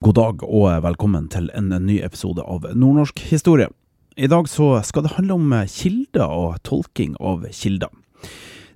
God 0.00 0.14
dag 0.16 0.42
og 0.48 0.64
velkommen 0.80 1.26
til 1.28 1.50
en 1.52 1.66
ny 1.84 1.98
episode 2.00 2.40
av 2.48 2.62
Nordnorsk 2.72 3.18
historie. 3.28 3.66
I 4.16 4.30
dag 4.32 4.46
så 4.48 4.78
skal 4.80 5.04
det 5.04 5.10
handle 5.18 5.36
om 5.36 5.50
kilder 5.68 6.24
og 6.24 6.54
tolking 6.64 7.18
av 7.20 7.44
kilder. 7.52 7.92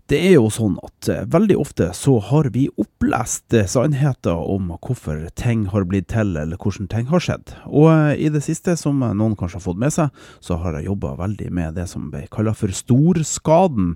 Det 0.05 0.19
er 0.21 0.35
jo 0.35 0.51
sånn 0.53 0.75
at 0.85 1.07
eh, 1.09 1.23
veldig 1.33 1.55
ofte 1.57 1.87
så 1.97 2.19
har 2.29 2.51
vi 2.53 2.67
opplest 2.77 3.55
eh, 3.57 3.65
sannheter 3.65 4.37
om 4.37 4.69
hvorfor 4.75 5.23
ting 5.41 5.63
har 5.73 5.87
blitt 5.89 6.11
til, 6.13 6.35
eller 6.37 6.61
hvordan 6.61 6.91
ting 6.93 7.09
har 7.09 7.25
skjedd. 7.25 7.55
Og 7.71 7.89
eh, 7.89 8.27
i 8.27 8.29
det 8.35 8.43
siste, 8.45 8.75
som 8.77 9.01
noen 9.01 9.33
kanskje 9.41 9.63
har 9.63 9.65
fått 9.65 9.81
med 9.81 9.97
seg, 9.97 10.13
så 10.45 10.59
har 10.61 10.77
jeg 10.77 10.91
jobba 10.91 11.15
veldig 11.23 11.49
med 11.57 11.81
det 11.81 11.89
som 11.89 12.11
ble 12.13 12.27
kalla 12.29 12.53
for 12.53 12.77
storskaden, 12.77 13.95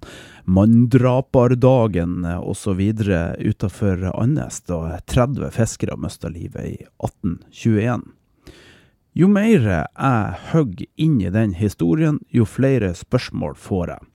manndraperdagen 0.49 2.25
osv. 2.41 2.83
utafor 3.45 4.09
Andenes, 4.15 4.63
da 4.65 5.03
30 5.05 5.53
fiskere 5.61 6.01
mista 6.01 6.33
livet 6.33 6.73
i 6.73 6.77
1821. 7.05 8.09
Jo 9.13 9.29
mer 9.29 9.61
jeg 9.75 10.45
hogger 10.55 10.89
inn 10.97 11.21
i 11.21 11.37
den 11.37 11.59
historien, 11.59 12.23
jo 12.33 12.49
flere 12.49 12.95
spørsmål 12.97 13.61
får 13.61 13.99
jeg. 13.99 14.15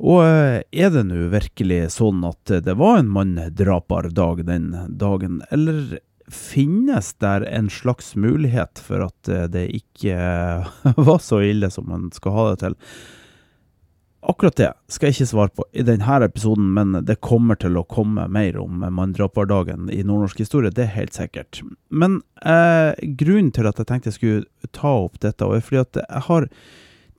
Og 0.00 0.22
eh, 0.24 0.62
er 0.72 0.92
det 0.94 1.04
nå 1.10 1.26
virkelig 1.32 1.82
sånn 1.98 2.24
at 2.24 2.52
det 2.64 2.76
var 2.80 3.00
en 3.00 3.10
manndraperdag 3.12 4.46
den 4.48 4.72
dagen, 5.00 5.42
eller 5.52 5.98
finnes 6.30 7.12
der 7.20 7.44
en 7.48 7.70
slags 7.70 8.14
mulighet 8.16 8.80
for 8.80 9.04
at 9.10 9.28
eh, 9.28 9.46
det 9.50 9.68
ikke 9.76 10.16
var 11.08 11.18
så 11.22 11.42
ille 11.44 11.70
som 11.72 11.90
man 11.90 12.08
skal 12.16 12.36
ha 12.36 12.44
det 12.50 12.60
til? 12.64 12.78
Akkurat 14.30 14.56
det 14.56 14.68
skal 14.92 15.08
jeg 15.08 15.16
ikke 15.16 15.30
svare 15.30 15.52
på 15.56 15.64
i 15.72 15.84
denne 15.84 16.16
episoden, 16.26 16.72
men 16.76 16.98
det 17.08 17.22
kommer 17.24 17.56
til 17.56 17.78
å 17.80 17.86
komme 17.88 18.26
mer 18.28 18.58
om 18.60 18.84
manndraperdagen 18.84 19.88
i 19.92 20.02
nordnorsk 20.04 20.42
historie, 20.44 20.72
det 20.72 20.84
er 20.84 20.96
helt 20.98 21.16
sikkert. 21.16 21.62
Men 21.88 22.20
eh, 22.44 22.92
grunnen 23.20 23.52
til 23.56 23.68
at 23.68 23.80
jeg 23.80 23.88
tenkte 23.88 24.12
jeg 24.12 24.18
skulle 24.18 24.72
ta 24.76 24.92
opp 25.06 25.20
dette, 25.24 25.44
er 25.44 25.64
fordi 25.64 25.84
at 25.84 26.02
jeg 26.04 26.24
har 26.28 26.48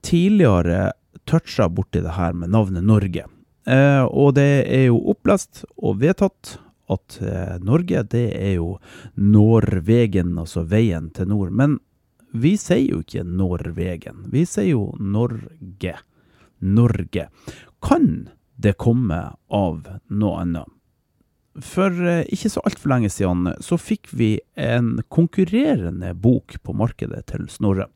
tidligere 0.06 0.92
toucha 1.28 1.68
borti 1.68 2.02
det 2.02 2.16
her 2.16 2.32
med 2.32 2.52
navnet 2.52 2.84
Norge. 2.84 3.26
Eh, 3.66 4.04
og 4.04 4.34
det 4.34 4.66
er 4.66 4.88
jo 4.88 4.98
opplest 5.12 5.64
og 5.76 6.00
vedtatt 6.02 6.56
at 6.90 7.18
eh, 7.22 7.56
Norge, 7.62 8.02
det 8.10 8.26
er 8.36 8.56
jo 8.56 8.76
Norvegen, 9.14 10.34
altså 10.38 10.64
veien 10.68 11.10
til 11.14 11.30
nord. 11.30 11.52
Men 11.54 11.78
vi 12.32 12.56
sier 12.60 12.88
jo 12.88 13.02
ikke 13.04 13.24
Norvegen, 13.28 14.26
vi 14.32 14.44
sier 14.48 14.72
jo 14.72 14.86
Norge. 14.98 15.96
Norge. 16.62 17.28
Kan 17.82 18.28
det 18.54 18.76
komme 18.78 19.24
av 19.50 19.88
noe 20.08 20.44
annet? 20.44 20.68
For 21.60 21.92
eh, 22.08 22.24
ikke 22.32 22.48
så 22.48 22.62
altfor 22.64 22.94
lenge 22.94 23.10
siden 23.12 23.50
så 23.60 23.76
fikk 23.76 24.08
vi 24.16 24.34
en 24.56 25.02
konkurrerende 25.12 26.14
bok 26.16 26.56
på 26.64 26.74
markedet 26.76 27.26
til 27.28 27.44
Snorre. 27.52 27.90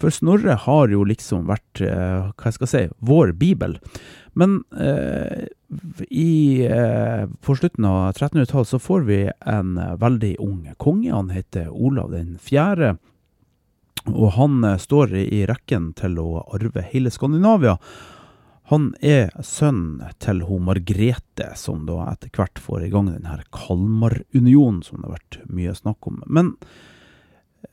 For 0.00 0.12
Snorre 0.12 0.58
har 0.66 0.92
jo 0.92 1.06
liksom 1.08 1.46
vært, 1.48 1.80
eh, 1.80 2.28
hva 2.28 2.50
jeg 2.50 2.58
skal 2.58 2.72
si, 2.72 2.82
vår 3.00 3.32
bibel. 3.40 3.78
Men 4.36 4.60
eh, 4.76 5.46
i, 6.08 6.66
eh, 6.66 7.24
på 7.40 7.56
slutten 7.56 7.88
av 7.88 8.12
1300-tallet 8.12 8.68
så 8.68 8.82
får 8.82 9.06
vi 9.08 9.20
en 9.48 9.74
veldig 10.00 10.34
ung 10.44 10.68
konge. 10.76 11.12
Han 11.14 11.32
heter 11.34 11.70
Olav 11.72 12.12
den 12.12 12.36
fjerde. 12.42 12.98
Og 14.08 14.32
han 14.36 14.64
eh, 14.64 14.78
står 14.80 15.14
i 15.24 15.44
rekken 15.48 15.92
til 15.98 16.18
å 16.22 16.44
arve 16.54 16.84
hele 16.92 17.12
Skandinavia. 17.12 17.76
Han 18.70 18.92
er 19.02 19.32
sønn 19.42 19.98
til 20.22 20.44
hun 20.46 20.68
Margrete, 20.68 21.48
som 21.58 21.82
da 21.88 22.04
etter 22.12 22.30
hvert 22.36 22.60
får 22.62 22.86
i 22.86 22.92
gang 22.92 23.08
denne 23.10 23.40
Kalmarunionen, 23.50 24.84
som 24.86 25.00
det 25.00 25.08
har 25.08 25.16
vært 25.16 25.38
mye 25.50 25.74
snakk 25.74 26.06
om. 26.06 26.20
Men 26.30 26.52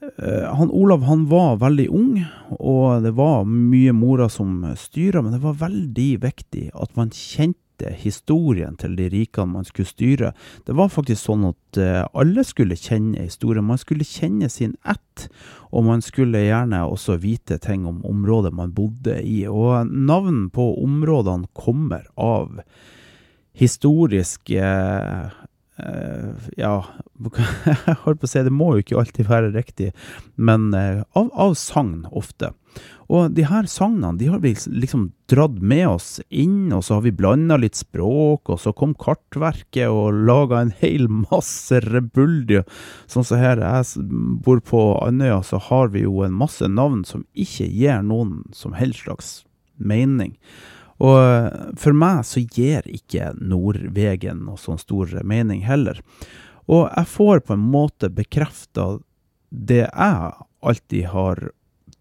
uh, 0.01 0.49
han 0.57 0.73
Olav 0.73 1.05
han 1.05 1.27
var 1.29 1.61
veldig 1.61 1.87
ung, 1.93 2.17
og 2.57 3.05
det 3.05 3.13
var 3.19 3.45
mye 3.45 3.93
mora 3.93 4.25
som 4.33 4.63
styra, 4.73 5.21
men 5.21 5.37
det 5.37 5.43
var 5.45 5.61
veldig 5.61 6.09
viktig 6.25 6.71
at 6.73 6.97
man 6.97 7.13
kjente 7.13 7.61
historien 7.85 8.75
til 8.79 8.95
de 8.97 9.09
rikene 9.13 9.57
man 9.57 9.67
skulle 9.67 9.89
styre. 9.89 10.33
Det 10.65 10.75
var 10.77 10.91
faktisk 10.93 11.21
sånn 11.23 11.45
at 11.51 11.79
uh, 11.81 12.03
alle 12.17 12.43
skulle 12.47 12.77
kjenne 12.79 13.27
historien. 13.27 13.67
Man 13.67 13.81
skulle 13.81 14.07
kjenne 14.07 14.49
sin 14.49 14.75
ett, 14.87 15.27
og 15.71 15.87
man 15.87 16.03
skulle 16.05 16.45
gjerne 16.45 16.83
også 16.87 17.19
vite 17.21 17.59
ting 17.63 17.85
om 17.89 18.03
området 18.07 18.53
man 18.55 18.73
bodde 18.75 19.19
i. 19.21 19.43
Og 19.47 19.89
navn 19.91 20.47
på 20.53 20.69
områdene 20.83 21.49
kommer 21.57 22.07
av 22.15 22.61
historiske 23.57 24.61
uh, 24.61 25.46
ja, 25.77 26.75
jeg 27.17 27.97
holdt 28.03 28.21
på 28.21 28.27
å 28.27 28.31
si 28.31 28.45
det 28.45 28.53
må 28.53 28.71
jo 28.73 28.85
ikke 28.85 29.01
alltid 29.01 29.29
være 29.29 29.51
riktig, 29.55 29.91
men 30.35 30.71
av, 30.73 31.29
av 31.31 31.57
sagn 31.59 32.07
ofte. 32.09 32.53
Og 33.07 33.31
de 33.31 33.45
her 33.47 33.67
sagnene 33.71 34.19
de 34.19 34.27
har 34.27 34.41
vi 34.43 34.51
liksom 34.67 35.07
dratt 35.31 35.55
med 35.63 35.85
oss 35.87 36.09
inn, 36.27 36.73
og 36.75 36.83
så 36.83 36.97
har 36.97 37.05
vi 37.05 37.13
blanda 37.15 37.55
litt 37.59 37.79
språk, 37.79 38.51
og 38.51 38.59
så 38.59 38.73
kom 38.75 38.95
Kartverket 38.99 39.87
og 39.87 40.17
laga 40.27 40.59
en 40.59 40.73
hel 40.81 41.07
masse 41.07 41.79
rebuldier. 41.87 42.67
Sånn 43.07 43.27
som 43.27 43.39
her 43.39 43.63
jeg 43.63 44.07
bor 44.43 44.59
på 44.59 44.81
Andøya, 45.05 45.39
så 45.47 45.61
har 45.69 45.93
vi 45.95 46.03
jo 46.03 46.19
en 46.27 46.35
masse 46.35 46.67
navn 46.67 47.05
som 47.07 47.23
ikke 47.31 47.69
gir 47.71 48.03
noen 48.03 48.41
som 48.55 48.75
helst 48.75 49.05
slags 49.05 49.31
mening. 49.77 50.35
Og 51.03 51.77
for 51.77 51.93
meg 51.93 52.23
så 52.25 52.41
gir 52.41 52.87
ikke 52.89 53.33
Nordvegen 53.37 54.45
noe 54.47 54.57
sånn 54.61 54.81
stor 54.81 55.11
mening 55.27 55.61
heller. 55.67 56.01
Og 56.67 56.87
jeg 56.89 57.11
får 57.13 57.43
på 57.47 57.55
en 57.55 57.67
måte 57.71 58.09
bekrefta 58.11 58.97
det 59.49 59.85
jeg 59.85 60.31
alltid 60.59 61.05
har 61.13 61.49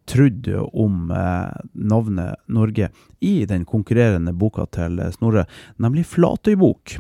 trodd 0.06 0.48
om 0.72 1.10
eh, 1.10 1.50
navnet 1.72 2.40
Norge 2.46 2.90
i 3.20 3.44
den 3.46 3.66
konkurrerende 3.66 4.32
boka 4.32 4.66
til 4.74 5.00
Snorre, 5.14 5.46
nemlig 5.82 6.06
Flatøybok. 6.06 6.96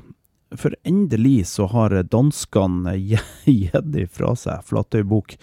For 0.56 0.74
endelig 0.86 1.46
så 1.52 1.68
har 1.70 1.94
danskene 2.10 2.96
gitt 3.10 3.98
ifra 4.02 4.34
seg 4.38 4.66
Flatøybok. 4.66 5.36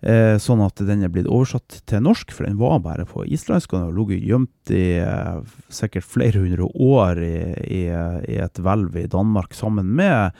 Eh, 0.00 0.38
sånn 0.40 0.62
at 0.64 0.80
den 0.80 1.04
er 1.04 1.12
blitt 1.12 1.28
oversatt 1.28 1.82
til 1.90 2.00
norsk, 2.06 2.32
for 2.32 2.48
den 2.48 2.56
var 2.60 2.80
bare 2.84 3.04
på 3.08 3.26
islandsk. 3.28 3.74
Og 3.74 3.76
den 3.76 3.86
har 3.90 3.98
ligget 3.98 4.24
gjemt 4.30 4.72
i 4.72 4.86
eh, 5.02 5.60
sikkert 5.68 6.08
flere 6.08 6.40
hundre 6.40 6.70
år 6.72 7.20
i, 7.20 7.36
i, 7.68 7.84
i 8.32 8.40
et 8.40 8.60
hvelv 8.64 8.96
i 8.96 9.08
Danmark, 9.12 9.56
sammen 9.56 9.92
med 9.98 10.32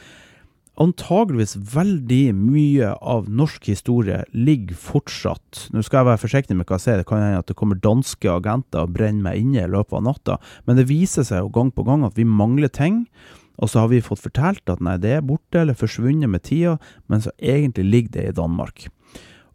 antageligvis 0.81 1.59
veldig 1.75 2.33
mye 2.37 2.93
av 3.05 3.27
norsk 3.29 3.67
historie 3.69 4.23
ligger 4.33 4.79
fortsatt 4.81 5.67
Nå 5.75 5.83
skal 5.85 6.01
jeg 6.01 6.09
være 6.09 6.21
forsiktig 6.23 6.57
med 6.57 6.69
hva 6.69 6.79
jeg 6.79 6.85
sier, 6.87 7.03
det 7.03 7.09
kan 7.11 7.21
hende 7.21 7.43
at 7.43 7.51
det 7.51 7.57
kommer 7.59 7.77
danske 7.85 8.31
agenter 8.33 8.87
og 8.87 8.95
brenner 8.95 9.27
meg 9.27 9.43
inne 9.43 9.67
i 9.67 9.69
løpet 9.69 9.99
av 9.99 10.07
natta, 10.07 10.39
men 10.65 10.81
det 10.81 10.89
viser 10.89 11.27
seg 11.27 11.43
jo 11.43 11.53
gang 11.53 11.75
på 11.75 11.85
gang 11.85 12.07
at 12.07 12.17
vi 12.17 12.25
mangler 12.25 12.73
ting. 12.73 13.05
Og 13.61 13.69
så 13.69 13.83
har 13.83 13.91
vi 13.93 14.01
fått 14.01 14.23
fortalt 14.25 14.73
at 14.73 14.81
nei, 14.81 14.97
det 14.97 15.19
er 15.19 15.27
borte 15.27 15.61
eller 15.61 15.77
forsvunnet 15.77 16.33
med 16.33 16.47
tida, 16.49 16.79
men 17.13 17.21
så 17.21 17.35
egentlig 17.37 17.85
ligger 17.85 18.15
det 18.15 18.25
i 18.31 18.37
Danmark. 18.39 18.87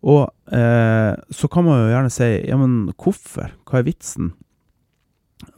Og 0.06 0.54
eh, 0.54 1.14
så 1.34 1.50
kan 1.52 1.66
man 1.66 1.80
jo 1.82 1.94
gjerne 1.94 2.14
si 2.14 2.28
ja, 2.46 2.58
men 2.62 2.76
hvorfor? 2.94 3.56
Hva 3.66 3.82
er 3.82 3.88
vitsen? 3.88 4.34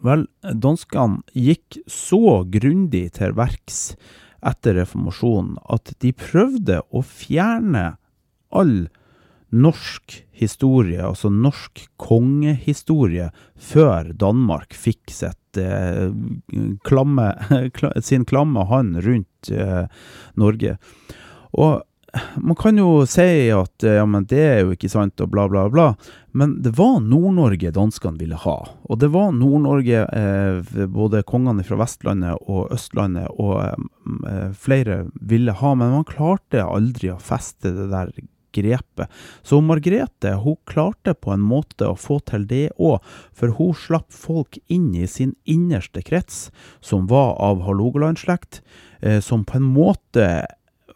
Vel, 0.03 0.25
danskene 0.41 1.21
gikk 1.35 1.81
så 1.91 2.41
grundig 2.49 3.09
til 3.17 3.35
verks 3.37 3.91
etter 4.47 4.77
reformasjonen 4.79 5.57
at 5.73 5.91
de 6.03 6.13
prøvde 6.15 6.79
å 6.95 7.03
fjerne 7.05 7.97
all 8.55 8.87
norsk 9.53 10.17
historie, 10.35 10.99
altså 10.99 11.29
norsk 11.31 11.85
kongehistorie, 12.01 13.29
før 13.55 14.11
Danmark 14.19 14.75
fikk 14.75 15.13
sitt, 15.13 15.59
eh, 15.59 16.11
klamme, 16.87 17.29
sin 18.09 18.27
klamme 18.27 18.67
hånd 18.67 18.99
rundt 19.05 19.51
eh, 19.51 19.87
Norge. 20.35 20.75
Og 21.55 21.79
man 22.37 22.57
kan 22.59 22.77
jo 22.79 23.05
si 23.09 23.49
at 23.53 23.83
ja, 23.85 24.05
men 24.09 24.25
det 24.29 24.43
er 24.43 24.59
jo 24.61 24.75
ikke 24.75 24.89
sant, 24.91 25.19
og 25.23 25.31
bla, 25.33 25.47
bla, 25.51 25.65
bla. 25.71 25.87
Men 26.37 26.57
det 26.61 26.75
var 26.77 26.99
Nord-Norge 27.01 27.71
danskene 27.73 28.19
ville 28.21 28.37
ha. 28.37 28.55
Og 28.85 28.99
det 29.01 29.09
var 29.13 29.31
Nord-Norge, 29.33 30.03
eh, 30.05 30.87
både 30.93 31.23
kongene 31.27 31.65
fra 31.65 31.79
Vestlandet 31.81 32.43
og 32.45 32.73
Østlandet 32.75 33.31
og 33.41 33.61
eh, 33.63 34.49
flere 34.53 35.05
ville 35.17 35.55
ha, 35.57 35.75
men 35.75 35.95
man 35.95 36.07
klarte 36.07 36.65
aldri 36.65 37.13
å 37.13 37.21
feste 37.21 37.73
det 37.73 37.89
der 37.93 38.11
grepet. 38.57 39.09
Så 39.43 39.61
Margrethe 39.61 40.33
hun 40.41 40.57
klarte 40.69 41.13
på 41.13 41.33
en 41.33 41.43
måte 41.45 41.89
å 41.89 41.97
få 41.99 42.19
til 42.27 42.47
det 42.49 42.67
òg, 42.77 43.03
for 43.35 43.53
hun 43.59 43.75
slapp 43.77 44.13
folk 44.13 44.59
inn 44.67 44.93
i 44.95 45.07
sin 45.09 45.35
innerste 45.45 46.03
krets, 46.05 46.47
som 46.81 47.07
var 47.11 47.35
av 47.43 47.63
Hålogaland-slekt, 47.67 48.61
eh, 49.01 49.19
som 49.19 49.45
på 49.45 49.59
en 49.59 49.69
måte 49.77 50.45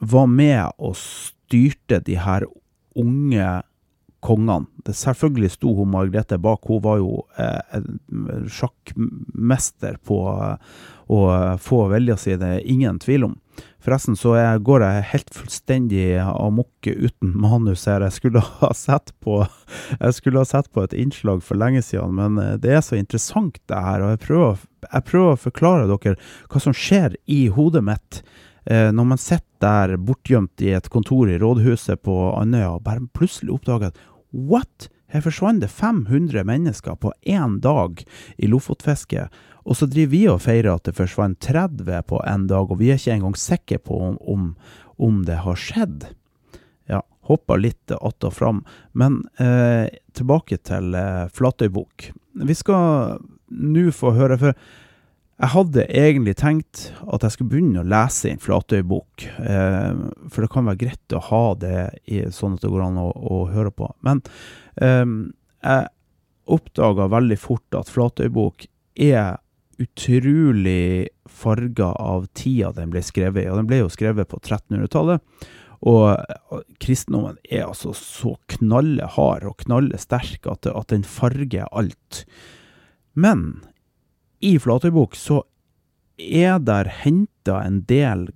var 0.01 0.29
med 0.29 0.71
og 0.81 0.97
styrte 0.99 2.01
de 2.05 2.17
her 2.19 2.47
unge 2.97 3.49
kongene. 4.21 4.67
Det 4.85 4.93
selvfølgelig 4.97 5.55
sto 5.55 5.73
hun 5.77 5.91
Margrethe 5.93 6.37
bak, 6.41 6.65
hun 6.69 6.81
var 6.85 6.99
jo 7.01 7.23
eh, 7.41 7.85
sjakkmester 8.49 9.97
på 10.05 10.19
eh, 10.33 10.73
å 11.11 11.21
få 11.61 11.85
vilja 11.91 12.17
si, 12.19 12.37
det 12.39 12.49
er 12.57 12.67
ingen 12.69 12.99
tvil 13.01 13.31
om. 13.31 13.37
Forresten 13.81 14.15
så 14.17 14.35
jeg 14.37 14.61
går 14.65 14.85
jeg 14.85 15.07
helt 15.11 15.33
fullstendig 15.35 16.05
amok 16.21 16.87
uten 16.87 17.33
manus 17.41 17.87
her. 17.89 18.05
Jeg 18.05 18.17
skulle 18.19 18.43
ha 18.61 18.69
sett 18.77 19.11
på 19.25 19.41
jeg 19.41 20.17
skulle 20.17 20.43
ha 20.43 20.47
sett 20.47 20.69
på 20.71 20.85
et 20.85 20.95
innslag 20.97 21.41
for 21.45 21.59
lenge 21.59 21.81
siden, 21.85 22.15
men 22.19 22.37
eh, 22.41 22.55
det 22.61 22.77
er 22.77 22.85
så 22.85 22.99
interessant 22.99 23.59
det 23.71 23.81
her. 23.89 24.05
og 24.05 24.15
Jeg 24.15 24.23
prøver, 24.27 24.63
jeg 24.87 25.09
prøver 25.09 25.33
å 25.33 25.43
forklare 25.49 25.89
dere 25.91 26.15
hva 26.51 26.63
som 26.63 26.77
skjer 26.77 27.17
i 27.25 27.43
hodet 27.53 27.83
mitt 27.89 28.21
eh, 28.21 28.39
når 28.69 29.05
man 29.09 29.17
sitter 29.17 29.47
der 29.61 29.97
bortgjemt 29.97 30.61
i 30.61 30.71
et 30.75 30.89
kontor 30.93 31.29
i 31.29 31.37
rådhuset 31.41 32.01
på 32.05 32.15
Andøya 32.37 32.75
og 32.75 32.83
bare 32.85 33.05
plutselig 33.13 33.53
oppdager 33.55 33.91
at 33.91 34.01
what? 34.31 34.89
Her 35.11 35.23
forsvant 35.25 35.59
det 35.59 35.67
500 35.67 36.45
mennesker 36.47 36.95
på 36.95 37.11
én 37.27 37.57
dag 37.59 38.03
i 38.37 38.47
Lofotfisket. 38.47 39.27
Og 39.67 39.77
så 39.77 39.85
driver 39.85 40.11
vi 40.13 40.21
og 40.31 40.39
feirer 40.45 40.71
at 40.73 40.87
det 40.87 40.95
forsvant 40.97 41.39
30 41.43 42.05
på 42.07 42.21
én 42.23 42.47
dag, 42.49 42.71
og 42.71 42.79
vi 42.79 42.89
er 42.89 42.99
ikke 42.99 43.17
engang 43.17 43.35
sikre 43.37 43.81
på 43.83 43.97
om, 44.07 44.15
om, 44.23 44.45
om, 44.97 45.19
det 45.27 45.41
har 45.43 45.59
skjedd. 45.59 46.07
Ja, 46.89 47.01
hoppa 47.27 47.59
litt 47.59 47.91
att 47.91 48.23
og 48.23 48.33
fram. 48.33 48.63
Men 48.91 49.25
eh, 49.37 49.91
tilbake 50.13 50.57
til 50.57 50.95
eh, 50.95 51.27
Flatøybukk. 51.27 52.11
Vi 52.47 52.55
skal 52.55 53.19
nå 53.51 53.91
få 53.91 54.15
høre, 54.15 54.39
for 54.39 54.55
jeg 55.41 55.49
hadde 55.55 55.87
egentlig 55.89 56.35
tenkt 56.37 56.81
at 57.09 57.23
jeg 57.25 57.33
skulle 57.33 57.51
begynne 57.55 57.81
å 57.81 57.89
lese 57.89 58.29
en 58.29 58.41
Flatøybukk. 58.41 59.23
Eh, 59.41 60.01
for 60.29 60.45
det 60.45 60.49
kan 60.53 60.67
være 60.69 60.81
greit 60.83 61.15
å 61.17 61.21
ha 61.31 61.45
det 61.57 61.77
i, 62.05 62.19
sånn 62.29 62.59
at 62.59 62.65
det 62.65 62.69
går 62.69 62.83
an 62.85 62.99
å, 63.01 63.07
å 63.09 63.39
høre 63.49 63.71
på. 63.73 63.89
Men 64.05 64.21
eh, 64.77 65.15
jeg 65.65 65.89
oppdaga 66.51 67.07
veldig 67.09 67.39
fort 67.41 67.79
at 67.79 67.89
Flatøybukk 67.89 68.67
er 69.01 69.39
utrolig 69.81 71.09
farga 71.25 71.89
av 71.97 72.27
tida 72.37 72.69
den 72.77 72.93
ble 72.93 73.01
skrevet 73.05 73.47
i. 73.47 73.49
Og 73.49 73.57
den 73.63 73.71
ble 73.71 73.81
jo 73.81 73.89
skrevet 73.89 74.29
på 74.29 74.37
1300-tallet. 74.43 75.25
Og 75.89 76.61
kristendommen 76.83 77.39
er 77.49 77.65
altså 77.65 77.95
så 77.97 78.35
knallhard 78.53 79.47
og 79.49 79.57
knallesterk 79.63 80.45
at, 80.51 80.69
at 80.69 80.93
den 80.93 81.07
farger 81.07 81.65
alt. 81.73 82.25
Men 83.17 83.63
i 84.41 84.57
Flatøybukk 84.61 85.15
så 85.17 85.41
er 86.17 86.59
der 86.61 86.89
henta 87.01 87.61
en 87.65 87.81
del 87.89 88.29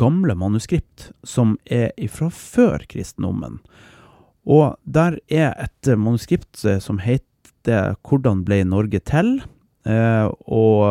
gamle 0.00 0.34
manuskript 0.38 1.10
som 1.26 1.56
er 1.64 1.92
fra 2.12 2.30
før 2.34 2.84
kristendommen. 2.90 3.60
Og 4.48 4.78
der 4.84 5.18
er 5.28 5.54
et 5.60 5.92
manuskript 5.98 6.64
som 6.80 6.98
heter 6.98 7.96
'Hvordan 8.02 8.44
ble 8.44 8.64
Norge 8.64 8.98
til?' 8.98 9.42
Eh, 9.86 10.28
og, 10.46 10.84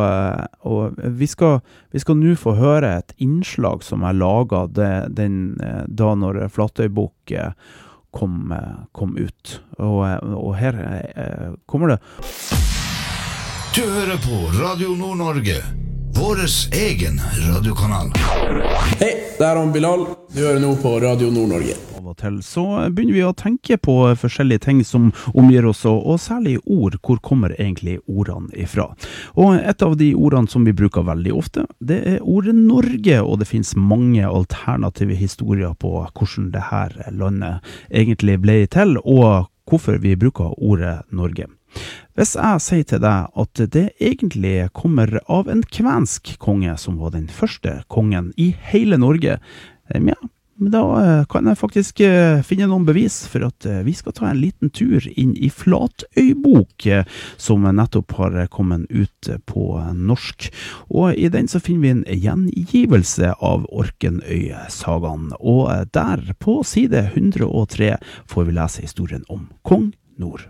og, 0.65 0.95
vi 0.97 1.27
skal, 1.27 1.61
nå 1.93 2.35
få 2.35 2.55
høre 2.57 2.97
et 2.97 3.13
innslag 3.21 3.83
som 3.83 4.01
jeg 4.01 4.17
laga 4.17 4.65
da 4.73 6.15
når 6.15 6.47
Flatøybukk 6.49 7.35
kom, 8.11 8.53
kom 8.93 9.17
ut. 9.17 9.61
Og, 9.77 10.01
og 10.23 10.55
her 10.57 10.81
kommer 11.67 11.87
det 11.93 12.66
du 13.75 13.81
hører 13.81 14.17
på 14.17 14.63
Radio 14.63 14.89
Nord-Norge, 14.95 15.55
vår 16.15 16.37
egen 16.73 17.19
radiokanal. 17.47 18.11
Hei, 18.99 19.13
det 19.37 19.45
er 19.45 19.55
han 19.55 19.71
Bilal. 19.73 20.05
Du 20.33 20.41
hører 20.41 20.59
nå 20.61 20.75
på 20.81 20.91
Radio 21.01 21.29
Nord-Norge. 21.33 21.75
Av 21.97 22.07
og 22.07 22.17
til 22.21 22.37
så 22.45 22.63
begynner 22.93 23.17
vi 23.17 23.25
å 23.25 23.33
tenke 23.37 23.77
på 23.81 23.95
forskjellige 24.21 24.63
ting 24.67 24.83
som 24.87 25.09
omgir 25.33 25.67
oss, 25.69 25.83
og 25.89 26.19
særlig 26.21 26.57
ord. 26.63 26.97
Hvor 27.03 27.19
kommer 27.25 27.53
egentlig 27.57 27.99
ordene 28.07 28.49
ifra? 28.55 28.87
Og 29.35 29.59
et 29.59 29.83
av 29.85 29.97
de 29.99 30.13
ordene 30.15 30.49
som 30.51 30.65
vi 30.65 30.75
bruker 30.77 31.05
veldig 31.07 31.35
ofte, 31.35 31.67
det 31.79 31.99
er 32.15 32.23
ordet 32.23 32.55
Norge, 32.57 33.19
og 33.21 33.41
det 33.41 33.49
finnes 33.51 33.75
mange 33.77 34.25
alternative 34.25 35.17
historier 35.19 35.75
på 35.77 35.99
hvordan 36.07 36.49
det 36.55 36.65
her 36.71 36.97
landet 37.11 37.77
egentlig 37.91 38.39
ble 38.45 38.63
til, 38.71 38.97
og 39.03 39.51
hvorfor 39.67 39.99
vi 40.01 40.15
bruker 40.15 40.55
ordet 40.57 41.01
Norge. 41.11 41.49
Hvis 42.17 42.31
jeg 42.33 42.61
sier 42.65 42.85
til 42.89 43.01
deg 43.03 43.27
at 43.37 43.59
det 43.75 43.91
egentlig 44.01 44.71
kommer 44.73 45.19
av 45.29 45.51
en 45.53 45.61
kvensk 45.61 46.31
konge 46.41 46.73
som 46.81 46.95
var 46.97 47.13
den 47.13 47.27
første 47.29 47.83
kongen 47.93 48.31
i 48.41 48.47
hele 48.71 48.97
Norge, 48.97 49.35
eh, 49.91 50.01
ja, 50.01 50.17
da 50.57 50.81
eh, 50.97 51.21
kan 51.29 51.45
jeg 51.45 51.59
faktisk 51.61 52.01
eh, 52.01 52.41
finne 52.41 52.71
noen 52.71 52.87
bevis 52.89 53.19
for 53.29 53.45
at 53.45 53.69
vi 53.85 53.93
skal 53.93 54.17
ta 54.17 54.31
en 54.31 54.41
liten 54.41 54.73
tur 54.73 55.05
inn 55.13 55.35
i 55.37 55.51
Flatøybok, 55.53 56.89
som 57.37 57.69
nettopp 57.69 58.17
har 58.17 58.41
kommet 58.49 58.89
ut 58.89 59.33
på 59.45 59.69
norsk. 59.93 60.49
Og 60.89 61.13
i 61.13 61.29
den 61.29 61.45
så 61.45 61.61
finner 61.61 61.85
vi 61.85 61.95
en 61.99 62.05
gjengivelse 62.25 63.35
av 63.37 63.69
Orkenøy-sagaen, 63.69 65.35
og 65.37 65.93
der, 65.93 66.31
på 66.41 66.63
side 66.65 67.11
103, 67.13 67.93
får 68.25 68.49
vi 68.49 68.61
lese 68.63 68.89
historien 68.89 69.27
om 69.29 69.51
kong 69.61 69.91
Nord. 70.17 70.49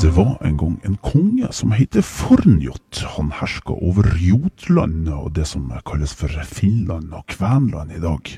Det 0.00 0.10
var 0.10 0.38
en 0.40 0.56
gang 0.56 0.80
en 0.84 0.96
konge 0.96 1.48
som 1.52 1.72
heter 1.76 2.00
Fornjot. 2.00 3.02
Han 3.16 3.32
herska 3.36 3.74
over 3.84 4.06
Jotlandet 4.16 5.12
og 5.12 5.34
det 5.36 5.44
som 5.50 5.66
kalles 5.84 6.14
for 6.16 6.32
Finland 6.48 7.12
og 7.12 7.26
Kvenland 7.28 7.92
i 7.92 8.00
dag. 8.00 8.30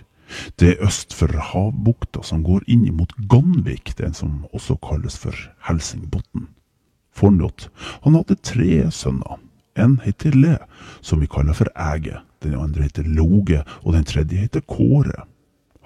Det 0.58 0.72
er 0.72 0.82
øst 0.82 1.14
for 1.14 1.30
havbukta 1.30 2.24
som 2.26 2.42
går 2.42 2.64
inn 2.66 2.88
mot 2.96 3.14
Ganvik, 3.30 3.92
den 3.94 4.10
som 4.10 4.40
også 4.50 4.74
kalles 4.82 5.14
for 5.22 5.38
Helsingbotn. 5.68 6.48
Fornjot 7.14 7.68
han 8.02 8.18
hadde 8.18 8.40
tre 8.42 8.90
sønner. 8.90 9.38
En 9.78 10.00
heter 10.02 10.34
Le, 10.34 10.56
som 11.00 11.22
vi 11.22 11.30
kaller 11.30 11.54
for 11.54 11.70
Ege. 11.78 12.24
Den 12.42 12.58
andre 12.58 12.88
heter 12.88 13.06
Loge, 13.06 13.62
og 13.86 13.94
den 13.94 14.04
tredje 14.04 14.48
heter 14.48 14.66
Kåre. 14.66 15.28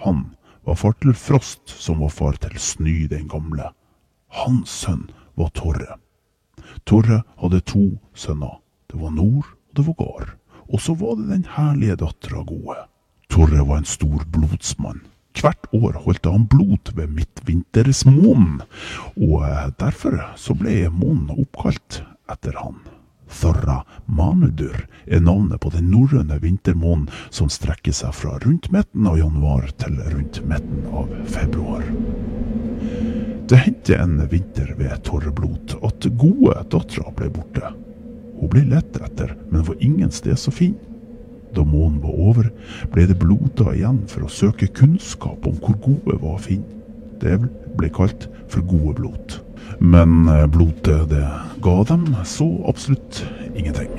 Han 0.08 0.24
var 0.64 0.80
far 0.80 0.96
til 1.02 1.12
Frost, 1.12 1.68
som 1.68 2.00
var 2.00 2.16
far 2.16 2.40
til 2.40 2.56
Sny 2.56 3.04
den 3.12 3.28
gamle. 3.28 3.74
Hans 4.32 4.72
sønn 4.72 5.10
var 5.36 5.52
Torre. 5.56 5.98
Torre 6.88 7.22
hadde 7.40 7.62
to 7.68 7.84
sønner. 8.14 8.60
Det 8.90 9.00
var 9.00 9.12
Nord, 9.14 9.46
og 9.46 9.76
det 9.76 9.86
var 9.86 9.98
Gard. 10.00 10.32
Og 10.66 10.80
så 10.82 10.94
var 10.98 11.18
det 11.18 11.28
den 11.30 11.46
herlige 11.56 11.98
dattera 12.02 12.42
Gode. 12.46 12.78
Torre 13.30 13.66
var 13.68 13.82
en 13.82 13.88
stor 13.88 14.24
blodsmann. 14.32 15.04
Hvert 15.36 15.66
år 15.76 15.98
holdt 16.06 16.26
han 16.30 16.46
blod 16.48 16.94
ved 16.96 17.12
midtvintersmånen, 17.12 18.62
og 19.20 19.42
eh, 19.44 19.66
derfor 19.80 20.16
så 20.40 20.56
ble 20.56 20.86
månen 20.88 21.34
oppkalt 21.34 22.00
etter 22.32 22.56
han. 22.56 22.78
Thorra 23.28 23.82
Manudur 24.06 24.86
er 25.04 25.20
navnet 25.20 25.60
på 25.60 25.72
den 25.74 25.90
norrøne 25.90 26.38
vintermånen 26.40 27.10
som 27.28 27.50
strekker 27.52 27.92
seg 27.92 28.14
fra 28.16 28.38
rundt 28.46 28.70
midten 28.72 29.06
av 29.10 29.18
januar 29.20 29.68
til 29.82 29.98
rundt 30.14 30.40
midten 30.46 30.86
av 30.94 31.10
februar. 31.34 31.84
Det 33.46 33.56
hendte 33.56 33.94
en 33.94 34.18
vinter 34.26 34.72
ved 34.74 35.04
Torreblot 35.06 35.76
at 35.86 36.06
gode 36.18 36.56
dattera 36.72 37.12
ble 37.14 37.28
borte. 37.30 37.68
Hun 38.40 38.50
ble 38.50 38.64
lett 38.72 38.98
etter, 38.98 39.36
men 39.52 39.62
var 39.68 39.78
ingen 39.86 40.10
sted 40.10 40.34
å 40.34 40.54
finne. 40.54 40.82
Da 41.54 41.62
månen 41.62 42.00
var 42.02 42.18
over, 42.18 42.48
ble 42.90 43.06
det 43.06 43.20
blota 43.22 43.70
igjen 43.70 44.02
for 44.10 44.26
å 44.26 44.32
søke 44.32 44.66
kunnskap 44.74 45.46
om 45.46 45.54
hvor 45.62 45.78
gode 45.84 46.18
var 46.18 46.34
å 46.34 46.42
finne. 46.42 46.66
Det 47.22 47.38
ble 47.78 47.92
kalt 47.94 48.26
for 48.50 48.66
gode 48.66 48.96
blot. 48.98 49.38
Men 49.78 50.26
eh, 50.26 50.42
blotet 50.50 51.06
det 51.14 51.24
ga 51.62 51.78
dem 51.86 52.10
så 52.26 52.50
absolutt 52.66 53.22
ingenting. 53.54 53.94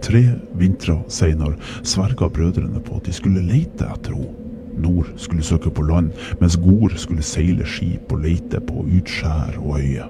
Tre 0.00 0.26
vintre 0.58 1.02
seinere 1.12 1.60
sverga 1.84 2.32
brødrene 2.32 2.80
på 2.82 2.98
at 2.98 3.06
de 3.06 3.20
skulle 3.20 3.44
leite 3.44 3.84
etter 3.84 4.16
henne. 4.16 4.39
Nord 4.80 5.12
skulle 5.20 5.44
søke 5.46 5.72
på 5.74 5.84
land, 5.86 6.12
mens 6.40 6.58
Gord 6.60 6.96
skulle 7.00 7.24
seile 7.26 7.66
skip 7.68 8.12
og 8.12 8.24
leite 8.24 8.62
på 8.64 8.84
utskjær 8.86 9.58
og 9.60 9.78
øye. 9.80 10.06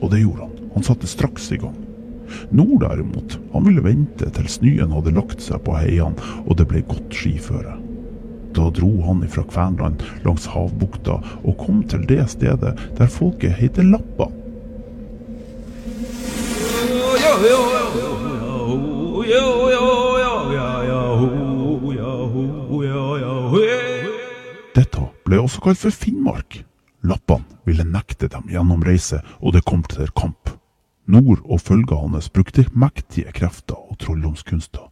Og 0.00 0.10
det 0.12 0.22
gjorde 0.24 0.46
han. 0.46 0.66
Han 0.74 0.86
satte 0.86 1.10
straks 1.10 1.50
i 1.54 1.60
gang. 1.60 1.76
Nord 2.54 2.80
derimot, 2.84 3.38
han 3.52 3.66
ville 3.66 3.84
vente 3.84 4.28
til 4.36 4.50
snøen 4.50 4.92
hadde 4.94 5.14
lagt 5.16 5.42
seg 5.42 5.62
på 5.66 5.74
heiene 5.78 6.30
og 6.44 6.58
det 6.60 6.68
ble 6.70 6.84
godt 6.86 7.14
skiføre. 7.14 7.76
Da 8.54 8.66
dro 8.74 8.90
han 9.06 9.22
ifra 9.26 9.44
Kvænland 9.46 10.02
langs 10.26 10.48
havbukta 10.50 11.20
og 11.44 11.58
kom 11.58 11.82
til 11.90 12.06
det 12.10 12.24
stedet 12.34 12.74
der 12.98 13.16
folket 13.18 13.58
heter 13.58 13.86
Lappa. 13.86 14.30
Dette 17.40 17.69
ble 25.30 25.38
også 25.38 25.62
kalt 25.62 25.78
for 25.78 25.94
Finnmark. 25.94 26.64
Lappene 27.06 27.46
ville 27.68 27.86
nekte 27.86 28.28
dem 28.28 28.48
gjennomreise, 28.50 29.20
og 29.38 29.54
det 29.54 29.62
kom 29.68 29.84
til 29.86 30.10
kamp. 30.18 30.50
Nord 31.10 31.40
og 31.46 31.62
følget 31.62 31.96
hans 31.96 32.28
brukte 32.34 32.66
mektige 32.74 33.30
krefter 33.34 33.78
og 33.78 33.98
trolldomskunster. 34.02 34.88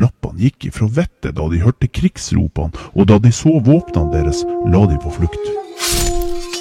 Lappene 0.00 0.42
gikk 0.42 0.66
ifra 0.70 0.88
vettet 0.90 1.36
da 1.38 1.46
de 1.50 1.62
hørte 1.62 1.86
krigsropene, 1.86 2.74
og 2.94 3.06
da 3.10 3.18
de 3.22 3.30
så 3.34 3.52
våpnene 3.62 4.10
deres, 4.14 4.42
la 4.66 4.82
de 4.90 4.98
på 5.02 5.12
flukt. 5.14 5.50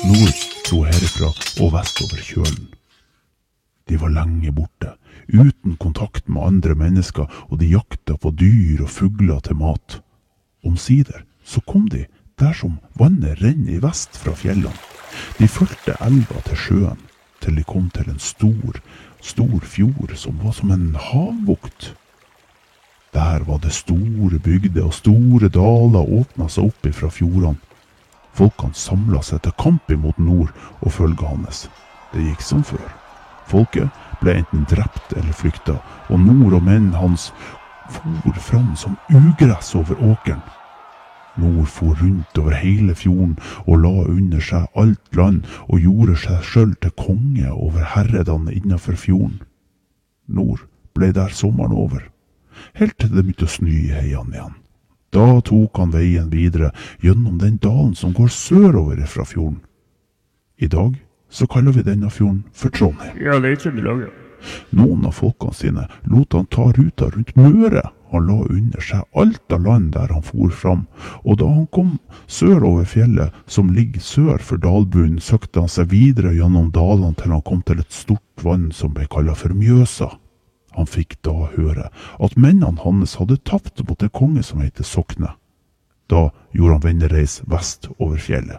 Nord 0.09 0.43
dro 0.69 0.83
herifra 0.85 1.31
og 1.63 1.73
vestover 1.73 2.21
kjølen. 2.23 2.69
De 3.89 3.97
var 3.97 4.13
lenge 4.13 4.53
borte, 4.53 4.93
uten 5.33 5.73
kontakt 5.81 6.29
med 6.29 6.45
andre 6.45 6.77
mennesker, 6.77 7.25
og 7.49 7.57
de 7.57 7.73
jakta 7.73 8.19
på 8.21 8.31
dyr 8.37 8.85
og 8.85 8.93
fugler 8.93 9.41
til 9.41 9.57
mat. 9.57 9.97
Omsider 10.61 11.25
så 11.43 11.61
kom 11.65 11.89
de 11.89 12.05
der 12.39 12.55
som 12.55 12.79
vannet 12.99 13.41
renner 13.43 13.75
i 13.75 13.81
vest 13.83 14.17
fra 14.17 14.33
fjellene. 14.35 14.75
De 15.39 15.47
fulgte 15.47 15.95
elva 16.05 16.41
til 16.47 16.59
sjøen, 16.63 16.99
til 17.39 17.55
de 17.55 17.63
kom 17.67 17.89
til 17.95 18.09
en 18.11 18.19
stor, 18.19 18.79
stor 19.21 19.59
fjord 19.63 20.13
som 20.15 20.37
var 20.43 20.55
som 20.55 20.71
en 20.71 20.95
havbukt. 20.95 21.93
Der 23.13 23.43
var 23.47 23.57
det 23.57 23.73
store 23.73 24.39
bygder, 24.39 24.85
og 24.85 24.93
store 24.93 25.49
daler 25.49 26.13
åpna 26.19 26.47
seg 26.47 26.69
opp 26.69 26.85
ifra 26.85 27.09
fjordene. 27.09 27.57
Folkene 28.37 28.77
samla 28.77 29.23
seg 29.25 29.41
til 29.43 29.55
kamp 29.59 29.89
imot 29.91 30.19
nord 30.21 30.53
og 30.79 30.93
følget 30.93 31.25
hans. 31.27 31.63
Det 32.13 32.21
gikk 32.23 32.45
som 32.45 32.61
før. 32.63 32.85
Folket 33.49 33.89
ble 34.21 34.37
enten 34.37 34.67
drept 34.69 35.15
eller 35.17 35.33
flykta, 35.33 35.79
og 36.09 36.21
nord 36.21 36.59
og 36.59 36.63
menn 36.63 36.93
hans 36.93 37.31
for 37.89 38.39
fram 38.45 38.75
som 38.77 38.97
ugress 39.09 39.73
over 39.75 39.97
åkeren. 40.11 40.43
Nord 41.39 41.67
for 41.71 41.97
rundt 41.99 42.37
over 42.37 42.55
hele 42.59 42.95
fjorden 42.95 43.35
og 43.65 43.83
la 43.83 43.93
under 44.05 44.43
seg 44.43 44.67
alt 44.79 45.15
land 45.17 45.47
og 45.67 45.81
gjorde 45.83 46.17
seg 46.23 46.45
sjøl 46.45 46.73
til 46.83 46.95
konge 46.99 47.49
over 47.51 47.85
herredene 47.95 48.55
innafor 48.55 48.99
fjorden. 48.99 49.39
Nord 50.27 50.65
ble 50.93 51.11
der 51.15 51.33
sommeren 51.33 51.73
over, 51.73 52.03
helt 52.77 52.97
til 52.99 53.13
det 53.13 53.23
begynte 53.23 53.47
å 53.47 53.53
snø 53.55 53.71
i 53.73 53.93
heiene 53.95 54.35
igjen. 54.35 54.57
Da 55.09 55.41
tok 55.41 55.79
han 55.81 55.93
veien 55.93 56.29
videre 56.29 56.69
gjennom 57.01 57.39
den 57.41 57.57
dalen 57.63 57.95
som 57.97 58.13
går 58.13 58.29
sørover 58.29 58.99
fra 59.09 59.25
fjorden. 59.25 59.61
I 60.61 60.67
dag 60.67 60.99
så 61.29 61.47
kaller 61.49 61.73
vi 61.73 61.85
denne 61.85 62.11
fjorden 62.13 62.43
for 62.53 62.73
Trondheim. 62.73 63.17
Ja, 63.17 63.39
det 63.41 63.55
er 63.55 63.63
Trøndelag, 63.63 64.05
ja. 64.05 64.11
Noen 64.75 65.05
av 65.07 65.17
folkene 65.17 65.55
sine 65.55 65.85
lot 66.07 66.35
han 66.37 66.47
ta 66.51 66.69
ruta 66.75 67.09
rundt 67.11 67.33
Møre. 67.35 67.83
Han 68.11 68.25
la 68.25 68.37
under 68.49 68.81
seg 68.81 69.03
alt 69.13 69.53
av 69.53 69.65
land 69.65 69.91
der 69.93 70.13
han 70.13 70.25
for 70.25 70.53
fram, 70.53 70.85
og 71.23 71.37
da 71.41 71.49
han 71.49 71.67
kom 71.75 71.97
sørover 72.27 72.87
fjellet 72.89 73.35
som 73.45 73.69
ligger 73.73 74.01
sør 74.01 74.41
for 74.41 74.61
dalbunnen, 74.61 75.19
søkte 75.21 75.61
han 75.61 75.69
seg 75.69 75.91
videre 75.93 76.33
gjennom 76.33 76.71
dalene 76.73 77.13
til 77.19 77.35
han 77.35 77.45
kom 77.45 77.61
til 77.65 77.83
et 77.83 77.93
stort 77.93 78.45
vann 78.45 78.71
som 78.73 78.95
ble 78.95 79.05
kalla 79.11 79.35
for 79.37 79.53
Mjøsa. 79.53 80.09
Han 80.77 80.89
fikk 80.89 81.17
da 81.25 81.49
høre 81.57 81.89
at 82.23 82.37
mennene 82.37 82.81
hans 82.83 83.17
hadde 83.19 83.39
tapt 83.45 83.81
mot 83.87 84.01
en 84.03 84.13
konge 84.13 84.45
som 84.45 84.61
heter 84.63 84.87
Sokne. 84.87 85.35
Da 86.09 86.29
gjorde 86.53 86.77
han 86.77 86.85
vendereis 86.85 87.41
vest 87.45 87.89
over 87.97 88.17
fjellet. 88.17 88.57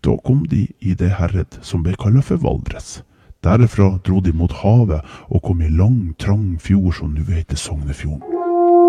Da 0.00 0.16
kom 0.24 0.46
de 0.48 0.64
i 0.80 0.94
det 0.94 1.12
herred 1.18 1.60
som 1.62 1.84
ble 1.84 1.94
kalla 2.00 2.22
for 2.24 2.40
Valdres. 2.42 3.02
Derfra 3.44 3.98
dro 4.02 4.22
de 4.24 4.32
mot 4.34 4.52
havet 4.62 5.04
og 5.28 5.44
kom 5.44 5.62
i 5.62 5.70
lang, 5.70 6.16
trang 6.18 6.56
fjord 6.58 6.96
som 6.98 7.14
nå 7.14 7.28
heter 7.28 7.60
Sognefjorden. 7.60 8.37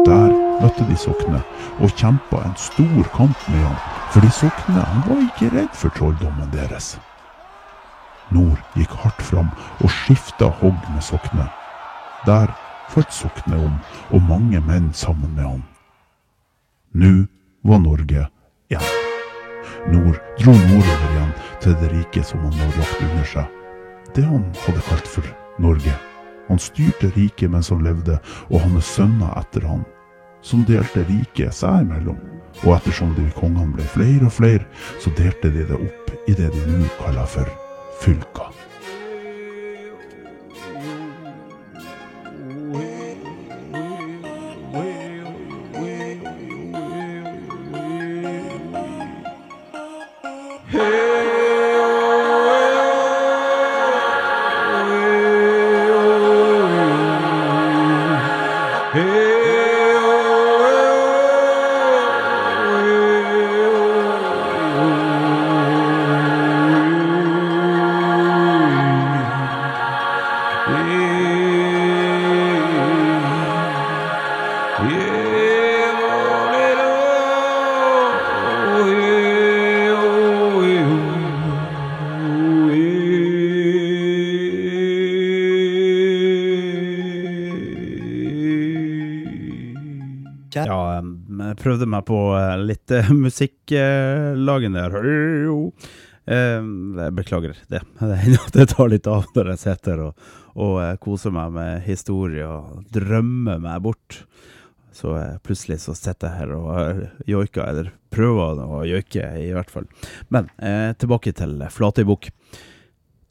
Der 0.10 0.32
møtte 0.58 0.86
de 0.90 0.96
Sokne 0.98 1.40
og 1.78 1.92
kjempa 1.94 2.40
en 2.42 2.56
stor 2.58 3.10
kamp 3.14 3.44
med 3.54 3.62
han, 3.62 3.76
fordi 4.10 4.30
Sokne 4.34 4.82
han 4.82 5.04
var 5.06 5.20
ikke 5.22 5.50
redd 5.54 5.76
for 5.78 5.94
trolldommen 5.94 6.50
deres. 6.50 6.96
Nord 8.34 8.58
gikk 8.74 8.96
hardt 9.04 9.22
fram 9.22 9.52
og 9.84 9.94
skifta 10.00 10.50
hogg 10.64 10.88
med 10.96 11.06
Sokne. 11.06 11.46
Der 12.26 12.50
falt 12.90 13.14
Sokne 13.14 13.60
om, 13.68 13.76
og 14.10 14.26
mange 14.26 14.62
menn 14.66 14.90
sammen 14.98 15.36
med 15.38 15.46
han. 15.46 15.62
Nå 16.98 17.14
var 17.70 17.86
Norge 17.86 18.26
igjen. 18.74 18.90
Nord 19.94 20.18
dro 20.42 20.58
nordover 20.58 21.06
igjen 21.12 21.32
til 21.62 21.78
det 21.84 21.92
riket 21.94 22.32
som 22.32 22.42
han 22.48 22.58
hadde 22.58 22.82
lagt 22.82 23.06
under 23.12 23.30
seg. 23.36 23.56
Det 24.18 24.26
han 24.26 24.50
hadde 24.66 24.88
kalt 24.90 25.14
for 25.14 25.30
Norge. 25.62 25.94
Han 26.50 26.58
styrte 26.58 27.14
riket 27.14 27.54
mens 27.54 27.70
han 27.70 27.86
levde, 27.86 28.18
og 28.50 28.66
hans 28.66 28.90
sønner 28.98 29.38
etter 29.38 29.70
han, 29.70 29.86
som 30.42 30.66
delte 30.68 31.06
riket 31.10 31.56
seg 31.56 31.86
imellom. 31.86 32.20
Og 32.66 32.74
ettersom 32.76 33.14
de 33.16 33.28
kongene 33.38 33.76
ble 33.76 33.86
flere 33.94 34.28
og 34.28 34.36
flere, 34.36 34.66
så 35.00 35.14
delte 35.18 35.52
de 35.54 35.68
det 35.70 35.78
opp 35.80 36.16
i 36.28 36.36
det 36.36 36.52
de 36.56 36.66
nå 36.72 36.90
kaller 37.00 37.30
for 37.30 37.48
fylker. 38.04 38.69
Prøvde 91.60 91.88
meg 91.90 92.06
på 92.08 92.20
eh, 92.38 92.56
litt 92.64 92.92
eh, 92.96 93.12
musikklagen 93.26 94.78
der. 94.78 95.00
Eh, 96.30 96.60
jeg 96.60 97.16
beklager 97.18 97.58
det. 97.72 97.84
Det 98.56 98.70
tar 98.74 98.92
litt 98.92 99.10
av 99.10 99.28
når 99.36 99.54
jeg 99.54 99.64
sitter 99.66 100.06
og, 100.10 100.30
og 100.60 100.80
koser 101.04 101.34
meg 101.36 101.54
med 101.56 101.84
historie 101.88 102.48
og 102.48 102.86
drømmer 102.94 103.62
meg 103.64 103.84
bort. 103.86 104.24
Så 105.00 105.14
plutselig 105.46 105.80
så 105.84 105.94
sitter 105.96 106.28
jeg 106.28 106.42
her 106.42 106.54
og 106.58 107.30
joiker, 107.30 107.62
eller 107.70 107.92
prøver 108.12 108.60
å 108.66 108.82
joike 108.90 109.22
i 109.38 109.52
hvert 109.56 109.70
fall. 109.72 109.86
Men 110.34 110.50
tilbake 111.00 111.32
til 111.38 111.54
Flatøybukk. 111.72 112.32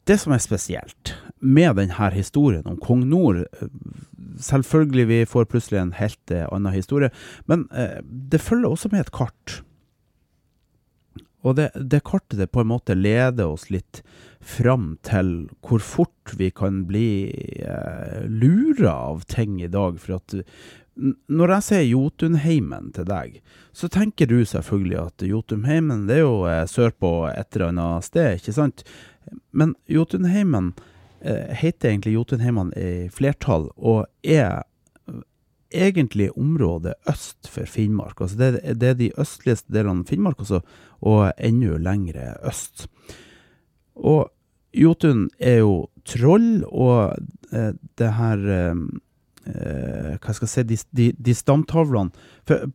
Det 0.09 0.17
som 0.17 0.33
er 0.33 0.41
spesielt 0.41 1.13
med 1.39 1.77
denne 1.77 2.11
historien 2.15 2.65
om 2.67 2.79
Kong 2.81 3.05
Nord 3.11 3.43
eh, 3.45 3.73
Selvfølgelig 4.39 5.05
vi 5.09 5.17
får 5.27 5.49
plutselig 5.51 5.81
en 5.81 5.97
helt 5.97 6.31
eh, 6.31 6.47
annen 6.47 6.73
historie, 6.73 7.09
men 7.45 7.67
eh, 7.75 7.99
det 8.01 8.39
følger 8.39 8.71
også 8.71 8.89
med 8.93 9.03
et 9.03 9.11
kart. 9.11 9.59
Og 11.43 11.57
det, 11.59 11.69
det 11.75 12.01
kartet 12.07 12.39
det 12.39 12.49
på 12.51 12.63
en 12.63 12.71
måte 12.71 12.95
leder 12.95 13.51
oss 13.51 13.67
litt 13.71 14.01
fram 14.39 14.93
til 15.07 15.49
hvor 15.65 15.83
fort 15.83 16.33
vi 16.39 16.49
kan 16.55 16.85
bli 16.87 17.09
eh, 17.59 18.23
lura 18.27 18.95
av 19.11 19.25
ting 19.27 19.59
i 19.61 19.71
dag. 19.71 19.99
For 19.99 20.19
at 20.21 20.39
når 21.31 21.53
jeg 21.55 21.65
sier 21.67 21.85
Jotunheimen 21.87 22.91
til 22.95 23.07
deg, 23.07 23.39
så 23.75 23.87
tenker 23.91 24.27
du 24.29 24.41
selvfølgelig 24.47 24.99
at 24.99 25.27
Jotunheimen 25.27 26.07
det 26.09 26.19
er 26.19 26.25
jo 26.25 26.43
eh, 26.49 26.65
sørpå 26.67 27.13
et 27.31 27.55
eller 27.55 27.71
annet 27.71 28.09
sted, 28.09 28.39
ikke 28.39 28.55
sant? 28.55 28.83
Men 29.51 29.75
Jotunheimen 29.89 30.73
eh, 31.21 31.55
heter 31.55 31.89
egentlig 31.89 32.13
Jotunheimen 32.13 32.73
i 32.77 33.09
flertall, 33.13 33.69
og 33.75 34.05
er 34.23 34.63
eh, 35.09 35.21
egentlig 35.73 36.29
området 36.37 36.95
øst 37.09 37.49
for 37.49 37.69
Finnmark. 37.69 38.21
Altså 38.21 38.37
det, 38.37 38.79
det 38.81 38.89
er 38.89 38.99
de 38.99 39.11
østligste 39.19 39.73
delene 39.73 40.03
av 40.03 40.09
Finnmark, 40.11 40.41
også, 40.41 40.61
og 41.01 41.31
enda 41.37 41.77
lengre 41.81 42.33
øst. 42.47 42.87
Og 43.95 44.29
Jotun 44.73 45.29
er 45.39 45.61
jo 45.63 45.89
troll, 46.05 46.63
og 46.67 47.15
eh, 47.53 47.73
det 47.97 48.13
her 48.19 48.49
eh, 48.53 48.83
Hva 49.49 50.33
skal 50.35 50.45
jeg 50.45 50.51
si 50.51 50.63
De, 50.67 50.75
de, 50.93 51.05
de 51.17 51.33
stamtavlene 51.33 52.11
For 52.45 52.67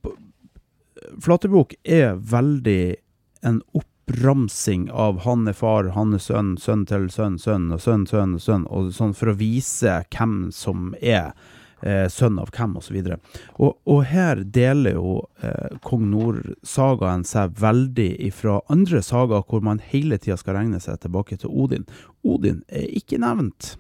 Flatebok 1.23 1.77
er 1.87 2.17
veldig 2.19 2.97
en 3.47 3.61
oppramsing 4.07 4.91
av 4.91 5.19
han 5.19 5.49
er 5.49 5.53
far, 5.53 5.85
han 5.85 6.15
er 6.15 6.19
sønn, 6.19 6.57
sønn 6.59 6.85
til 6.87 7.11
sønn, 7.11 7.39
sønn 7.39 7.73
og 7.73 7.81
sønn, 7.81 8.07
sønn 8.07 8.35
og 8.35 8.43
sønn, 8.43 8.67
og 8.69 8.93
sånn 8.93 9.15
for 9.15 9.33
å 9.33 9.39
vise 9.39 10.03
hvem 10.13 10.51
som 10.53 10.95
er 11.01 11.33
eh, 11.83 12.09
sønn 12.09 12.39
av 12.39 12.51
hvem, 12.53 12.77
osv. 12.77 12.99
Og, 13.57 13.79
og 13.85 14.03
her 14.11 14.43
deler 14.45 14.99
jo 14.99 15.15
eh, 15.41 15.79
Kong 15.83 16.11
Nord-sagaen 16.11 17.25
seg 17.25 17.57
veldig 17.61 18.11
ifra 18.29 18.61
andre 18.69 19.03
sagaer 19.03 19.47
hvor 19.49 19.65
man 19.65 19.81
hele 19.81 20.19
tida 20.19 20.37
skal 20.41 20.59
regne 20.59 20.81
seg 20.81 21.01
tilbake 21.01 21.41
til 21.41 21.53
Odin. 21.53 21.89
Odin 22.25 22.63
er 22.69 22.89
ikke 22.93 23.21
nevnt 23.23 23.77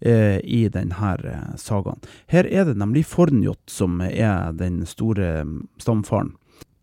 eh, 0.00 0.40
i 0.44 0.66
denne 0.72 1.14
eh, 1.24 1.52
sagaen. 1.60 2.02
Her 2.32 2.48
er 2.48 2.68
det 2.68 2.76
nemlig 2.76 3.06
Fornjot 3.08 3.64
som 3.70 4.02
er 4.04 4.52
den 4.56 4.84
store 4.88 5.46
mm, 5.46 5.62
stamfaren. 5.80 6.36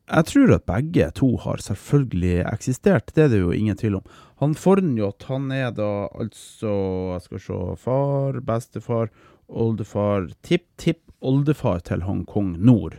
Jeg 0.04 0.28
tror 0.28 0.52
at 0.52 0.66
begge 0.68 1.06
to 1.16 1.30
har 1.40 1.62
selvfølgelig 1.64 2.44
eksistert, 2.50 3.14
det 3.16 3.24
er 3.24 3.30
det 3.32 3.40
jo 3.40 3.54
ingen 3.56 3.78
tvil 3.80 4.02
om. 4.02 4.08
Han 4.42 4.56
Fornjot, 4.60 5.24
han 5.30 5.52
er 5.56 5.70
da 5.72 6.10
altså, 6.12 6.74
jeg 7.14 7.24
skal 7.24 7.44
se, 7.46 7.60
far, 7.80 8.40
bestefar, 8.44 9.14
oldefar, 9.48 10.28
tipp-tipp-oldefar 10.44 11.86
til 11.88 12.04
han 12.04 12.26
kong 12.28 12.58
Nord. 12.60 12.98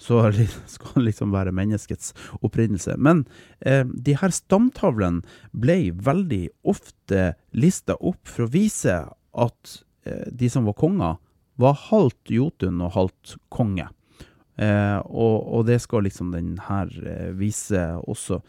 Så 0.00 0.24
skal 0.74 0.96
han 0.96 1.06
liksom 1.06 1.30
være 1.36 1.54
menneskets 1.54 2.10
opprinnelse. 2.42 2.98
Men 2.98 3.22
eh, 3.60 3.84
de 3.86 4.16
her 4.18 4.34
stamtavlene 4.34 5.22
ble 5.54 5.92
veldig 5.94 6.48
ofte 6.66 7.36
lista 7.54 7.94
opp 7.94 8.26
for 8.26 8.48
å 8.48 8.52
vise 8.56 8.98
at 9.06 9.78
eh, 10.02 10.26
de 10.34 10.50
som 10.50 10.66
var 10.66 10.78
konger, 10.82 11.22
var 11.60 11.78
halvt 11.92 12.34
Jotun 12.34 12.82
og 12.82 12.96
halvt 12.96 13.38
konge. 13.52 13.86
Eh, 14.60 14.98
og, 15.08 15.36
og 15.54 15.64
det 15.70 15.78
skal 15.80 16.04
liksom 16.04 16.34
den 16.34 16.56
her 16.66 16.90
eh, 17.06 17.30
vise 17.38 17.80
også. 18.04 18.40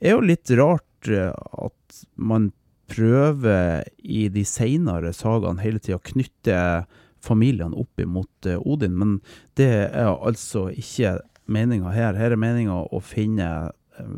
Det 0.00 0.10
er 0.10 0.16
jo 0.16 0.26
litt 0.26 0.50
rart 0.58 1.10
eh, 1.10 1.30
at 1.30 2.02
man 2.18 2.50
prøver 2.90 3.86
i 4.02 4.26
de 4.32 4.42
seinere 4.44 5.12
sagaene 5.16 5.62
hele 5.62 5.80
tida 5.80 6.00
å 6.00 6.06
knytte 6.10 6.56
familiene 7.22 7.78
opp 7.78 8.02
imot 8.02 8.48
eh, 8.50 8.58
Odin, 8.58 8.96
men 8.98 9.20
det 9.58 9.70
er 9.92 10.10
altså 10.10 10.66
ikke 10.74 11.20
meninga 11.46 11.92
her. 11.94 12.18
Her 12.18 12.34
er 12.34 12.42
meninga 12.42 12.80
å 12.90 13.00
finne 13.04 13.70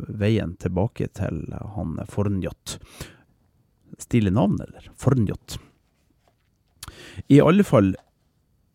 veien 0.09 0.55
tilbake 0.63 1.11
til 1.19 1.43
han 1.75 1.99
Fornjot. 2.09 2.79
Stilig 4.01 4.33
navn, 4.33 4.57
eller? 4.63 4.87
Fornjot. 4.97 5.59
I 7.29 7.41
alle 7.43 7.67
fall, 7.67 7.93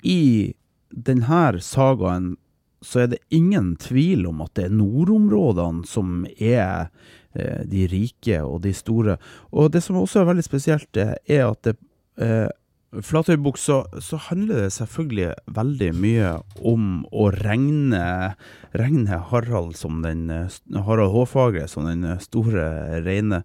i 0.04 0.54
denne 0.90 1.62
sagaen 1.64 2.36
så 2.82 3.04
er 3.04 3.12
det 3.14 3.24
ingen 3.36 3.74
tvil 3.82 4.28
om 4.30 4.44
at 4.46 4.54
det 4.58 4.70
er 4.70 4.78
nordområdene 4.78 5.88
som 5.88 6.24
er 6.38 6.90
eh, 7.34 7.66
de 7.68 7.88
rike 7.92 8.40
og 8.46 8.62
de 8.64 8.74
store. 8.76 9.18
Og 9.52 9.72
det 9.74 9.84
som 9.86 10.00
også 10.00 10.22
er 10.22 10.32
veldig 10.32 10.46
spesielt, 10.46 11.00
er 11.00 11.46
at 11.50 11.62
det, 11.68 11.76
eh, 12.22 12.48
Flatøybukk 12.90 13.60
så, 13.62 13.84
så 14.02 14.18
handler 14.32 14.64
det 14.64 14.72
selvfølgelig 14.74 15.34
veldig 15.54 15.90
mye 15.94 16.32
om 16.66 17.04
å 17.14 17.28
regne, 17.36 18.34
regne 18.74 19.20
Harald 19.30 19.76
som 19.78 20.00
den 20.02 20.24
eh, 20.34 20.56
Harald 20.88 21.14
Håfagre 21.14 21.68
som 21.70 21.86
den 21.86 22.08
store 22.24 22.66
reine. 23.06 23.44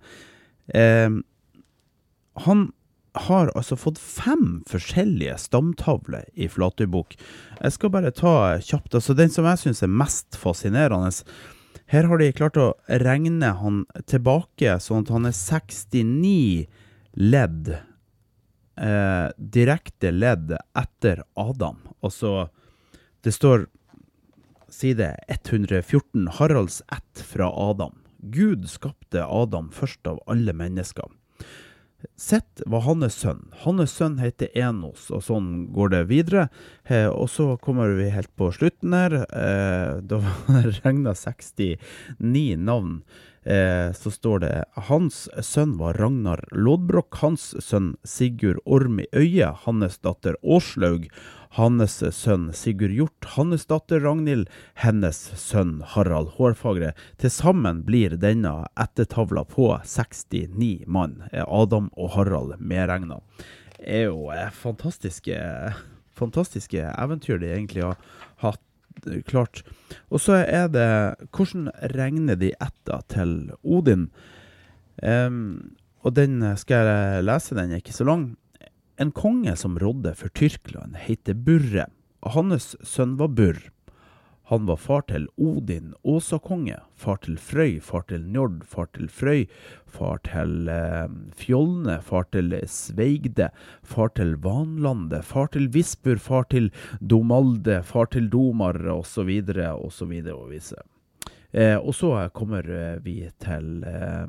Eh, 0.73 1.13
han 2.47 2.65
har 3.15 3.51
altså 3.55 3.77
fått 3.79 4.01
fem 4.01 4.63
forskjellige 4.69 5.37
stamtavler 5.39 6.27
i 6.35 6.49
Flatøybok. 6.51 7.15
Jeg 7.61 7.75
skal 7.77 7.93
bare 7.95 8.13
ta 8.15 8.35
kjapt, 8.59 8.97
altså 8.99 9.15
den 9.15 9.31
som 9.31 9.47
jeg 9.49 9.63
syns 9.63 9.85
er 9.87 9.93
mest 9.93 10.39
fascinerende. 10.39 11.13
Her 11.93 12.09
har 12.11 12.19
de 12.19 12.33
klart 12.35 12.59
å 12.59 12.73
regne 12.89 13.53
han 13.61 13.85
tilbake, 14.11 14.79
sånn 14.83 15.05
at 15.05 15.13
han 15.15 15.29
er 15.31 15.37
69 15.37 16.67
ledd, 17.15 17.71
eh, 18.77 19.29
direkte 19.39 20.11
ledd 20.11 20.57
etter 20.75 21.23
Adam. 21.39 21.79
Altså, 22.03 22.49
det 23.23 23.35
står 23.37 23.69
side 24.75 25.15
114, 25.29 26.27
Haralds 26.41 26.83
ett 26.93 27.23
fra 27.23 27.47
Adam. 27.47 28.01
Gud 28.19 28.67
skapte 28.71 29.23
Adam 29.23 29.71
først 29.71 30.07
av 30.07 30.19
alle 30.27 30.53
mennesker. 30.57 31.07
Sett 32.17 32.63
var 32.67 32.85
hans 32.87 33.17
sønn. 33.23 33.47
Hans 33.65 33.95
sønn 33.97 34.19
heter 34.23 34.51
Enos, 34.59 35.09
og 35.15 35.25
sånn 35.27 35.51
går 35.75 35.93
det 35.95 36.03
videre. 36.11 36.49
Eh, 36.85 37.09
og 37.09 37.29
så 37.33 37.55
kommer 37.63 37.95
vi 37.99 38.11
helt 38.15 38.33
på 38.39 38.51
slutten 38.55 38.97
her. 38.97 39.21
Eh, 39.25 40.01
da 40.05 40.21
regna 40.85 41.15
69 41.19 42.57
navn. 42.61 43.03
Eh, 43.45 43.93
så 43.93 44.11
står 44.11 44.39
det 44.41 44.53
hans 44.89 45.27
sønn 45.45 45.75
var 45.77 45.99
Ragnar 46.01 46.47
Lodbrok, 46.53 47.19
hans 47.21 47.51
sønn 47.61 47.93
Sigurd 48.05 48.63
Orm 48.65 49.03
i 49.03 49.09
Øye, 49.13 49.51
hans 49.67 49.99
datter 50.01 50.39
Åslaug, 50.41 51.11
hans 51.55 52.01
sønn 52.17 52.49
Sigurd 52.57 52.95
Hjort, 52.95 53.29
hans 53.37 53.67
datter 53.71 54.03
Ragnhild, 54.03 54.49
hennes 54.81 55.19
sønn 55.39 55.77
Harald 55.95 56.35
Hårfagre. 56.39 56.93
Til 57.23 57.31
sammen 57.31 57.85
blir 57.87 58.17
denne 58.19 58.65
ettertavla 58.81 59.45
på 59.47 59.69
69 59.87 60.89
mann. 60.91 61.21
Adam 61.47 61.93
og 61.95 62.15
Harald 62.17 62.57
medregna. 62.59 63.21
Det 63.79 63.87
er 64.01 64.07
jo 64.09 64.31
eh, 64.35 64.51
fantastiske, 64.51 65.39
fantastiske 66.19 66.89
eventyr 66.91 67.39
de 67.43 67.53
egentlig 67.55 67.85
har 67.87 67.99
hatt 68.43 69.07
eh, 69.11 69.23
klart. 69.23 69.63
Og 70.11 70.25
så 70.25 70.41
er 70.43 70.71
det 70.75 70.91
Hvordan 71.31 71.71
regner 71.95 72.39
de 72.41 72.55
etter 72.59 73.07
til 73.13 73.37
Odin? 73.63 74.09
Um, 75.03 75.75
og 76.07 76.15
den 76.17 76.43
skal 76.61 76.87
jeg 76.87 77.25
lese, 77.27 77.57
den 77.57 77.73
er 77.73 77.83
ikke 77.83 77.95
så 77.95 78.07
lang. 78.07 78.33
En 78.97 79.11
konge 79.11 79.57
som 79.57 79.79
rådde 79.79 80.15
for 80.15 80.31
Tyrkland, 80.39 80.95
heter 80.97 81.35
Burre, 81.35 81.89
og 82.23 82.37
hans 82.37 82.75
sønn 82.87 83.17
var 83.19 83.33
Burr. 83.35 83.59
Han 84.53 84.69
var 84.69 84.77
far 84.77 85.03
til 85.09 85.25
Odin, 85.41 85.95
Åsakonge, 86.05 86.77
far 86.95 87.17
til 87.25 87.39
Frøy, 87.41 87.81
far 87.83 88.05
til 88.07 88.23
Njord, 88.29 88.61
far 88.69 88.87
til 88.95 89.09
Frøy, 89.09 89.49
far 89.91 90.21
til 90.29 90.69
eh, 90.71 91.09
Fjollne, 91.41 91.97
far 92.05 92.29
til 92.31 92.55
Sveigde, 92.71 93.49
far 93.83 94.15
til 94.15 94.37
Vanlandet, 94.45 95.25
far 95.27 95.51
til 95.51 95.71
Vispur, 95.75 96.21
far 96.21 96.47
til 96.53 96.71
Domalde, 97.01 97.81
far 97.83 98.13
til 98.15 98.29
Domar, 98.31 98.79
osv., 98.95 99.33
osv. 99.49 100.19
og 100.37 100.51
vise. 100.53 100.85
Eh, 101.55 101.77
og 101.79 101.95
så 101.95 102.09
kommer 102.35 102.67
eh, 102.67 102.97
vi 103.05 103.29
til 103.39 103.85
eh, 103.87 104.25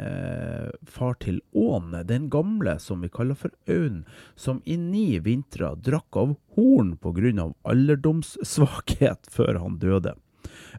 eh, 0.00 0.70
far 0.88 1.18
til 1.20 1.42
Åne, 1.52 2.06
den 2.08 2.30
gamle 2.32 2.78
som 2.80 3.02
vi 3.04 3.10
kaller 3.12 3.36
for 3.36 3.52
Aun, 3.68 4.06
som 4.32 4.62
i 4.64 4.78
ni 4.80 5.18
vintre 5.20 5.74
drakk 5.76 6.16
av 6.16 6.32
horn 6.56 6.94
av 7.38 7.52
alderdomssvakhet 7.68 9.28
før 9.36 9.60
han 9.60 9.76
døde. 9.82 10.14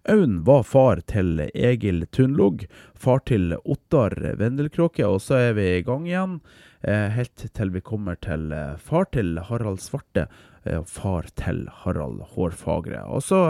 Aun 0.10 0.40
var 0.44 0.64
far 0.66 1.04
til 1.06 1.44
Egil 1.54 2.08
Tunlog, 2.10 2.66
far 2.96 3.22
til 3.30 3.54
Ottar 3.62 4.18
Vendelkråke, 4.40 5.06
og 5.06 5.22
så 5.22 5.38
er 5.38 5.54
vi 5.54 5.68
i 5.76 5.84
gang 5.86 6.08
igjen, 6.10 6.40
eh, 6.82 7.14
helt 7.14 7.46
til 7.54 7.70
vi 7.70 7.82
kommer 7.86 8.18
til 8.18 8.50
far 8.82 9.06
til 9.14 9.38
Harald 9.38 9.86
Svarte, 9.86 10.26
og 10.66 10.90
far 10.90 11.30
til 11.38 11.68
Harald 11.84 12.22
Hårfagre. 12.34 13.06
Og 13.10 13.22
så 13.26 13.46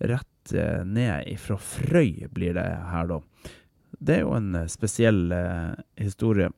rett 0.00 0.28
eh, 0.50 0.82
ned 0.84 1.30
ifra 1.30 1.58
Frøy 1.60 2.26
blir 2.34 2.58
det 2.58 2.66
her, 2.90 3.06
da. 3.10 3.20
Det 4.02 4.18
er 4.18 4.24
jo 4.26 4.36
en 4.36 4.54
eh, 4.58 4.70
spesiell 4.70 5.30
eh, 5.36 5.74
historie. 6.00 6.50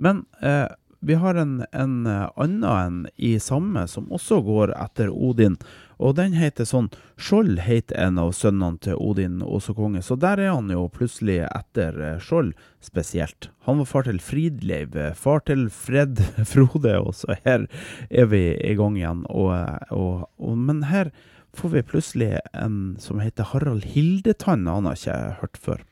Men 0.00 0.24
eh, 0.40 0.68
vi 1.02 1.16
har 1.18 1.34
en, 1.34 1.64
en 1.72 2.06
annen 2.06 2.64
en 2.64 2.98
i 3.16 3.34
samme 3.42 3.88
som 3.90 4.06
også 4.14 4.38
går 4.46 4.72
etter 4.78 5.10
Odin. 5.10 5.56
Og 5.98 6.14
den 6.14 6.36
heter 6.38 6.66
sånn 6.66 6.88
Skjold 7.18 7.58
heter 7.66 7.98
en 7.98 8.20
av 8.22 8.30
sønnene 8.38 8.78
til 8.82 9.00
Odin 9.02 9.40
også 9.42 9.74
konge, 9.74 10.02
så 10.02 10.14
der 10.18 10.38
er 10.38 10.54
han 10.54 10.70
jo 10.70 10.86
plutselig 10.94 11.40
etter 11.48 11.98
Skjold 12.22 12.54
spesielt. 12.82 13.50
Han 13.66 13.82
var 13.82 13.90
far 13.90 14.06
til 14.06 14.22
Fridleiv, 14.22 14.94
far 15.18 15.42
til 15.50 15.68
Fred 15.74 16.22
Frode, 16.52 16.94
og 17.02 17.18
så 17.18 17.36
her 17.42 17.66
er 18.08 18.30
vi 18.30 18.44
i 18.54 18.74
gang 18.78 18.98
igjen. 18.98 19.26
Og, 19.26 19.52
og, 19.90 20.26
og, 20.38 20.58
men 20.70 20.86
her 20.90 21.10
får 21.54 21.68
vi 21.68 21.82
plutselig 21.82 22.30
en 22.52 22.96
som 23.00 23.20
heter 23.20 23.44
Harald 23.52 23.84
Hildetann, 23.84 24.66
han 24.66 24.88
har 24.88 24.98
ikke 24.98 25.16
hørt 25.40 25.58
før. 25.60 25.82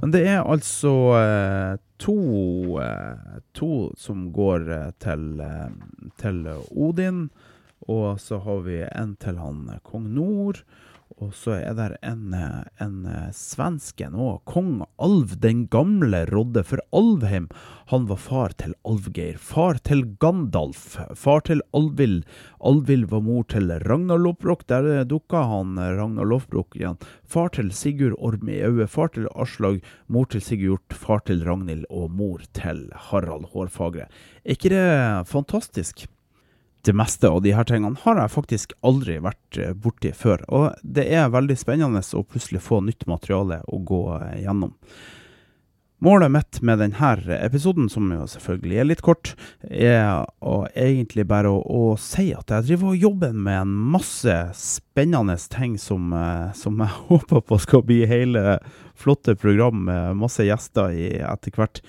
Men 0.00 0.12
det 0.14 0.22
er 0.28 0.40
altså 0.40 0.92
eh, 1.18 1.74
to, 2.00 2.16
eh, 2.80 3.40
to 3.56 3.90
som 4.00 4.30
går 4.32 4.70
eh, 4.72 4.90
til, 5.02 5.42
til 6.20 6.46
Odin. 6.70 7.26
Og 7.88 8.20
så 8.20 8.38
har 8.44 8.62
vi 8.64 8.82
en 8.86 9.16
til 9.20 9.40
han 9.40 9.66
kong 9.84 10.08
Nord. 10.14 10.62
Og 11.20 11.34
så 11.36 11.58
er 11.58 11.74
det 11.76 11.98
en, 12.06 12.32
en 12.80 13.00
svenske 13.36 14.06
nå, 14.08 14.38
kong 14.48 14.86
Alv 15.04 15.34
den 15.42 15.66
gamle 15.68 16.22
rådde 16.30 16.62
for 16.64 16.80
Alvheim. 16.96 17.50
Han 17.92 18.06
var 18.08 18.20
far 18.24 18.54
til 18.56 18.72
Alvgeir, 18.88 19.36
far 19.36 19.76
til 19.84 20.06
Gandalf, 20.22 20.96
far 21.18 21.44
til 21.44 21.60
Alvild. 21.76 22.22
Alvild 22.64 23.10
var 23.10 23.20
mor 23.26 23.44
til 23.52 23.68
Ragnar 23.84 24.22
Lofbrok, 24.22 24.64
der 24.72 25.04
dukka 25.10 25.42
han 25.50 25.76
Ragnar 25.76 26.28
Lofbrok 26.30 26.78
igjen. 26.78 26.96
Far 27.28 27.52
til 27.52 27.68
Sigurd 27.76 28.16
Orm 28.16 28.48
i 28.48 28.62
Aue, 28.64 28.86
far 28.88 29.12
til 29.12 29.28
Aslag, 29.34 29.82
mor 30.08 30.30
til 30.32 30.40
Sigurd, 30.44 30.86
far 30.96 31.20
til 31.28 31.44
Ragnhild 31.44 31.84
og 31.90 32.08
mor 32.16 32.40
til 32.56 32.86
Harald 33.10 33.50
Hårfagre. 33.52 34.08
Er 34.40 34.56
ikke 34.56 34.72
det 34.72 34.88
fantastisk? 35.28 36.08
Det 36.86 36.96
meste 36.96 37.28
av 37.28 37.42
de 37.44 37.52
her 37.54 37.66
tingene 37.68 37.98
har 38.02 38.18
jeg 38.20 38.32
faktisk 38.34 38.74
aldri 38.86 39.18
vært 39.22 39.60
eh, 39.60 39.72
borti 39.76 40.12
før. 40.16 40.44
Og 40.48 40.68
det 40.82 41.06
er 41.12 41.32
veldig 41.32 41.56
spennende 41.58 42.02
å 42.02 42.26
plutselig 42.26 42.62
få 42.64 42.80
nytt 42.86 43.08
materiale 43.10 43.60
å 43.68 43.80
gå 43.84 44.04
eh, 44.16 44.42
gjennom. 44.44 44.76
Målet 46.00 46.32
mitt 46.32 46.62
med 46.64 46.78
denne 46.80 47.10
episoden, 47.36 47.90
som 47.92 48.06
jo 48.08 48.24
selvfølgelig 48.24 48.78
er 48.80 48.86
litt 48.88 49.02
kort, 49.04 49.34
er 49.68 50.22
å 50.40 50.62
egentlig 50.72 51.26
bare 51.28 51.50
å, 51.52 51.58
å 51.60 51.98
si 52.00 52.30
at 52.32 52.48
jeg 52.54 52.70
driver 52.70 52.94
og 52.94 53.04
jobber 53.04 53.34
med 53.36 53.58
en 53.66 53.74
masse 53.96 54.36
spennende 54.56 55.36
ting 55.52 55.76
som, 55.78 56.08
eh, 56.16 56.54
som 56.56 56.80
jeg 56.80 56.96
håper 57.10 57.44
på 57.44 57.60
skal 57.60 57.84
bli 57.84 58.06
hele 58.08 58.56
flotte 58.96 59.36
program 59.36 59.84
med 59.90 60.16
masse 60.22 60.48
gjester 60.48 60.96
i 60.96 61.12
etter 61.20 61.52
hvert. 61.56 61.82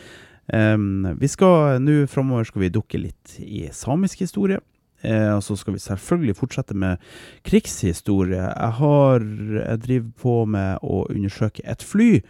Um, 0.52 1.08
vi 1.22 1.30
skal 1.32 1.80
Nå 1.80 2.02
framover 2.12 2.50
skal 2.50 2.66
vi 2.66 2.74
dukke 2.74 3.00
litt 3.00 3.38
i 3.40 3.70
samisk 3.72 4.26
historie. 4.26 4.60
Eh, 5.02 5.30
og 5.34 5.44
så 5.46 5.58
skal 5.58 5.76
vi 5.76 5.84
selvfølgelig 5.84 6.38
fortsette 6.38 6.78
med 6.78 7.02
krigshistorie. 7.48 8.42
Jeg 8.42 8.72
har 8.80 9.20
Jeg 9.22 9.82
driver 9.86 10.12
på 10.22 10.46
med 10.46 10.82
å 10.84 11.06
undersøke 11.10 11.64
et 11.66 11.84
fly 11.84 12.22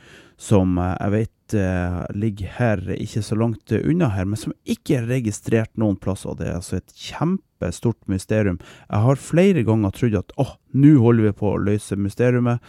som 0.41 0.77
jeg 0.79 1.11
vet 1.13 1.53
eh, 1.53 1.99
ligger 2.17 2.55
her, 2.57 2.81
ikke 2.95 3.21
så 3.21 3.37
langt 3.37 3.71
unna 3.77 4.09
her, 4.15 4.25
men 4.25 4.39
som 4.39 4.55
ikke 4.65 4.97
er 4.97 5.09
registrert 5.11 5.71
noen 5.77 5.99
plass. 6.01 6.25
Og 6.25 6.39
det 6.39 6.49
er 6.49 6.57
altså 6.57 6.79
et 6.79 6.95
kjempestort 6.97 7.99
mysterium. 8.09 8.57
Jeg 8.89 9.05
har 9.05 9.21
flere 9.21 9.63
ganger 9.67 9.93
trodd 9.93 10.17
at 10.17 10.33
åh, 10.41 10.55
nå 10.73 10.95
holder 11.03 11.29
vi 11.29 11.37
på 11.43 11.53
å 11.53 11.61
løse 11.61 11.99
mysteriumet, 11.99 12.63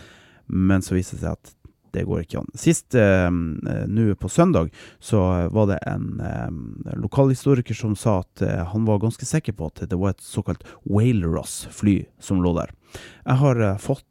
men 0.52 0.84
så 0.84 0.98
viser 0.98 1.16
det 1.16 1.24
seg 1.24 1.38
at 1.38 1.54
det 1.92 2.04
går 2.08 2.24
ikke 2.24 2.40
an. 2.42 2.50
Sist 2.58 2.94
eh, 2.98 3.30
nå 3.30 4.14
på 4.20 4.28
søndag 4.28 4.72
så 5.00 5.22
var 5.52 5.68
det 5.70 5.78
en 5.88 6.20
eh, 6.20 6.94
lokalhistoriker 7.00 7.76
som 7.76 7.96
sa 7.96 8.20
at 8.22 8.42
eh, 8.42 8.62
han 8.72 8.86
var 8.88 9.02
ganske 9.02 9.26
sikker 9.28 9.56
på 9.58 9.70
at 9.70 9.84
det 9.88 9.98
var 9.98 10.14
et 10.14 10.24
såkalt 10.24 10.64
Whaleross-fly 10.88 12.02
som 12.20 12.42
lå 12.44 12.54
der. 12.56 12.72
Jeg 13.24 13.40
har 13.42 13.60
eh, 13.60 13.76
fått 13.80 14.08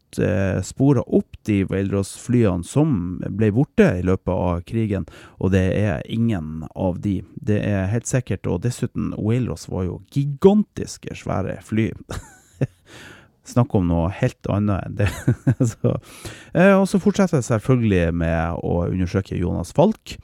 spora 0.68 1.06
opp 1.08 1.38
de 1.48 1.62
Whaleross-flyene 1.64 2.68
som 2.68 3.22
ble 3.32 3.48
borte 3.56 3.86
i 3.96 4.02
løpet 4.04 4.34
av 4.34 4.66
krigen, 4.68 5.06
og 5.40 5.54
det 5.54 5.62
er 5.80 6.04
ingen 6.12 6.66
av 6.76 7.00
de. 7.00 7.22
Det 7.40 7.62
er 7.64 7.88
helt 7.94 8.10
sikkert, 8.12 8.44
og 8.44 8.66
dessuten, 8.66 9.14
Whaleross 9.16 9.70
var 9.72 9.88
jo 9.88 10.02
gigantiske, 10.12 11.16
svære 11.16 11.62
fly. 11.64 11.94
Snakk 13.48 13.74
om 13.74 13.88
noe 13.90 14.12
helt 14.14 14.50
annet 14.54 14.86
enn 14.86 14.98
det. 15.00 15.10
så, 15.74 15.96
eh, 16.54 16.76
og 16.76 16.88
så 16.90 17.02
fortsetter 17.02 17.40
jeg 17.40 17.50
selvfølgelig 17.50 18.08
med 18.22 18.60
å 18.62 18.82
undersøke 18.86 19.40
Jonas 19.40 19.74
Falk, 19.74 20.18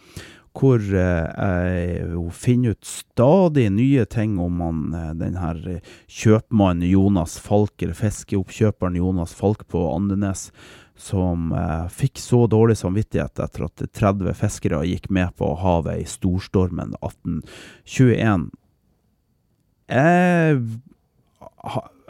hvor 0.58 0.82
eh, 0.82 1.26
jeg 1.26 2.34
finner 2.38 2.76
ut 2.76 2.90
stadig 2.90 3.68
nye 3.74 4.06
ting 4.10 4.38
om 4.42 4.62
han, 4.64 4.84
eh, 4.94 5.14
den 5.18 5.38
her 5.42 5.62
kjøpmannen 6.10 6.88
Jonas 6.90 7.38
Falk, 7.42 7.76
eller 7.82 7.98
fiskeoppkjøperen 7.98 8.98
Jonas 9.02 9.34
Falk 9.38 9.66
på 9.70 9.84
Andenes, 9.92 10.52
som 10.98 11.52
eh, 11.54 11.86
fikk 11.94 12.22
så 12.22 12.46
dårlig 12.50 12.78
samvittighet 12.80 13.42
etter 13.44 13.68
at 13.68 13.86
30 13.98 14.34
fiskere 14.38 14.86
gikk 14.90 15.12
med 15.14 15.36
på 15.38 15.52
havet 15.62 16.02
i 16.02 16.08
storstormen 16.10 16.96
1821. 17.02 18.50
Jeg 19.88 20.64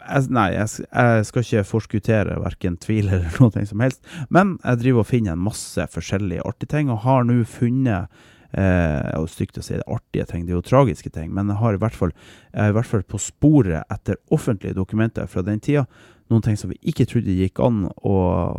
jeg, 0.08 0.30
nei, 0.34 0.48
jeg, 0.54 0.86
jeg, 0.88 1.28
skal 1.28 1.44
ikke 1.44 1.68
forskuttere 1.68 2.40
verken 2.42 2.78
tvil 2.80 3.12
eller 3.12 3.38
noe 3.42 3.68
som 3.68 3.84
helst. 3.84 4.02
Men 4.34 4.56
jeg 4.64 4.82
driver 4.82 5.04
og 5.04 5.10
finner 5.10 5.36
en 5.36 5.46
masse 5.46 5.86
forskjellige 5.94 6.44
artige 6.48 6.74
ting, 6.74 6.92
og 6.92 7.04
har 7.04 7.26
nå 7.28 7.42
funnet 7.48 8.08
eh, 8.52 9.14
er 9.14 9.30
stygt 9.30 9.60
å 9.60 9.64
si 9.64 9.76
det, 9.76 9.86
artige 9.86 10.28
ting, 10.28 10.46
det 10.46 10.54
er 10.54 10.60
jo 10.60 10.66
tragiske 10.66 11.12
ting, 11.14 11.32
men 11.34 11.52
jeg 11.52 11.60
har 11.62 11.76
i 11.76 11.82
hvert 11.82 11.96
fall, 11.96 12.14
i 12.54 12.70
hvert 12.74 12.88
fall 12.88 13.04
på 13.04 13.20
sporet 13.22 13.84
etter 13.92 14.20
offentlige 14.34 14.78
dokumenter 14.78 15.28
fra 15.30 15.44
den 15.46 15.60
tida. 15.64 15.86
Noen 16.28 16.44
ting 16.44 16.58
som 16.60 16.68
vi 16.68 16.76
ikke 16.90 17.06
trodde 17.08 17.32
gikk 17.32 17.60
an 17.64 17.86
å 18.04 18.16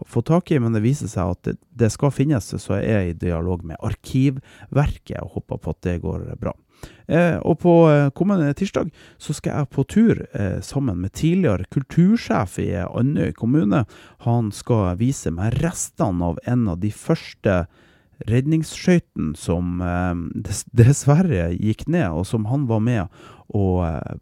få 0.09 0.23
tak 0.25 0.49
i, 0.49 0.57
men 0.61 0.73
det 0.73 0.81
viser 0.81 1.09
seg 1.11 1.35
at 1.35 1.43
det, 1.45 1.59
det 1.69 1.91
skal 1.93 2.13
finnes, 2.13 2.47
så 2.49 2.79
jeg 2.79 2.95
er 2.95 3.11
i 3.11 3.17
dialog 3.17 3.61
med 3.67 3.77
Arkivverket 3.85 5.21
og 5.21 5.37
håper 5.37 5.61
på 5.61 5.75
at 5.75 5.85
det 5.85 5.99
går 6.01 6.25
bra. 6.41 6.55
Eh, 7.09 7.37
og 7.41 7.57
på 7.63 7.73
eh, 7.89 8.11
kommende 8.13 8.53
tirsdag 8.53 8.91
så 9.17 9.33
skal 9.33 9.55
jeg 9.55 9.71
på 9.73 9.85
tur 9.89 10.21
eh, 10.37 10.59
sammen 10.61 11.01
med 11.01 11.15
tidligere 11.17 11.65
kultursjef 11.73 12.59
i 12.61 12.69
Andøy 12.85 13.33
kommune. 13.37 13.85
Han 14.27 14.51
skal 14.53 14.99
vise 14.99 15.33
meg 15.33 15.57
restene 15.63 16.33
av 16.33 16.41
en 16.45 16.67
av 16.69 16.81
de 16.83 16.93
første 16.93 17.63
redningsskøytene 18.27 19.37
som 19.39 19.79
eh, 19.83 20.15
dessverre 20.79 21.49
gikk 21.55 21.87
ned, 21.87 22.09
og 22.11 22.27
som 22.27 22.47
han 22.51 22.67
var 22.69 22.83
med 22.83 23.21
og 23.49 23.81
eh, 23.87 24.17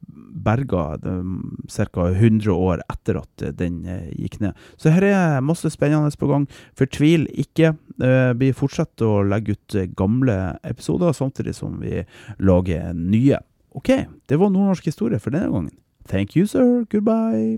berga 0.48 0.84
ca. 1.02 2.06
100 2.14 2.52
år 2.54 2.84
etter 2.86 3.20
at 3.20 3.46
den 3.60 3.82
eh, 3.90 4.12
gikk 4.16 4.40
ned. 4.44 4.58
Så 4.80 4.94
her 4.94 5.08
er 5.10 5.46
masse 5.46 5.72
spennende 5.74 6.14
på 6.20 6.30
gang. 6.30 6.48
Fortvil 6.78 7.28
ikke. 7.34 7.74
Vi 8.38 8.52
fortsetter 8.54 9.08
å 9.10 9.26
legge 9.26 9.56
ut 9.58 9.78
gamle 9.98 10.38
episoder, 10.68 11.16
samtidig 11.18 11.56
som 11.58 11.80
vi 11.82 12.04
lager 12.38 12.94
nye. 12.94 13.42
OK, 13.78 13.90
det 14.30 14.38
var 14.38 14.54
nordnorsk 14.54 14.90
historie 14.90 15.20
for 15.22 15.34
denne 15.34 15.50
gangen. 15.54 15.74
Thank 16.08 16.38
you, 16.38 16.46
sir. 16.46 16.86
Goodbye. 16.90 17.58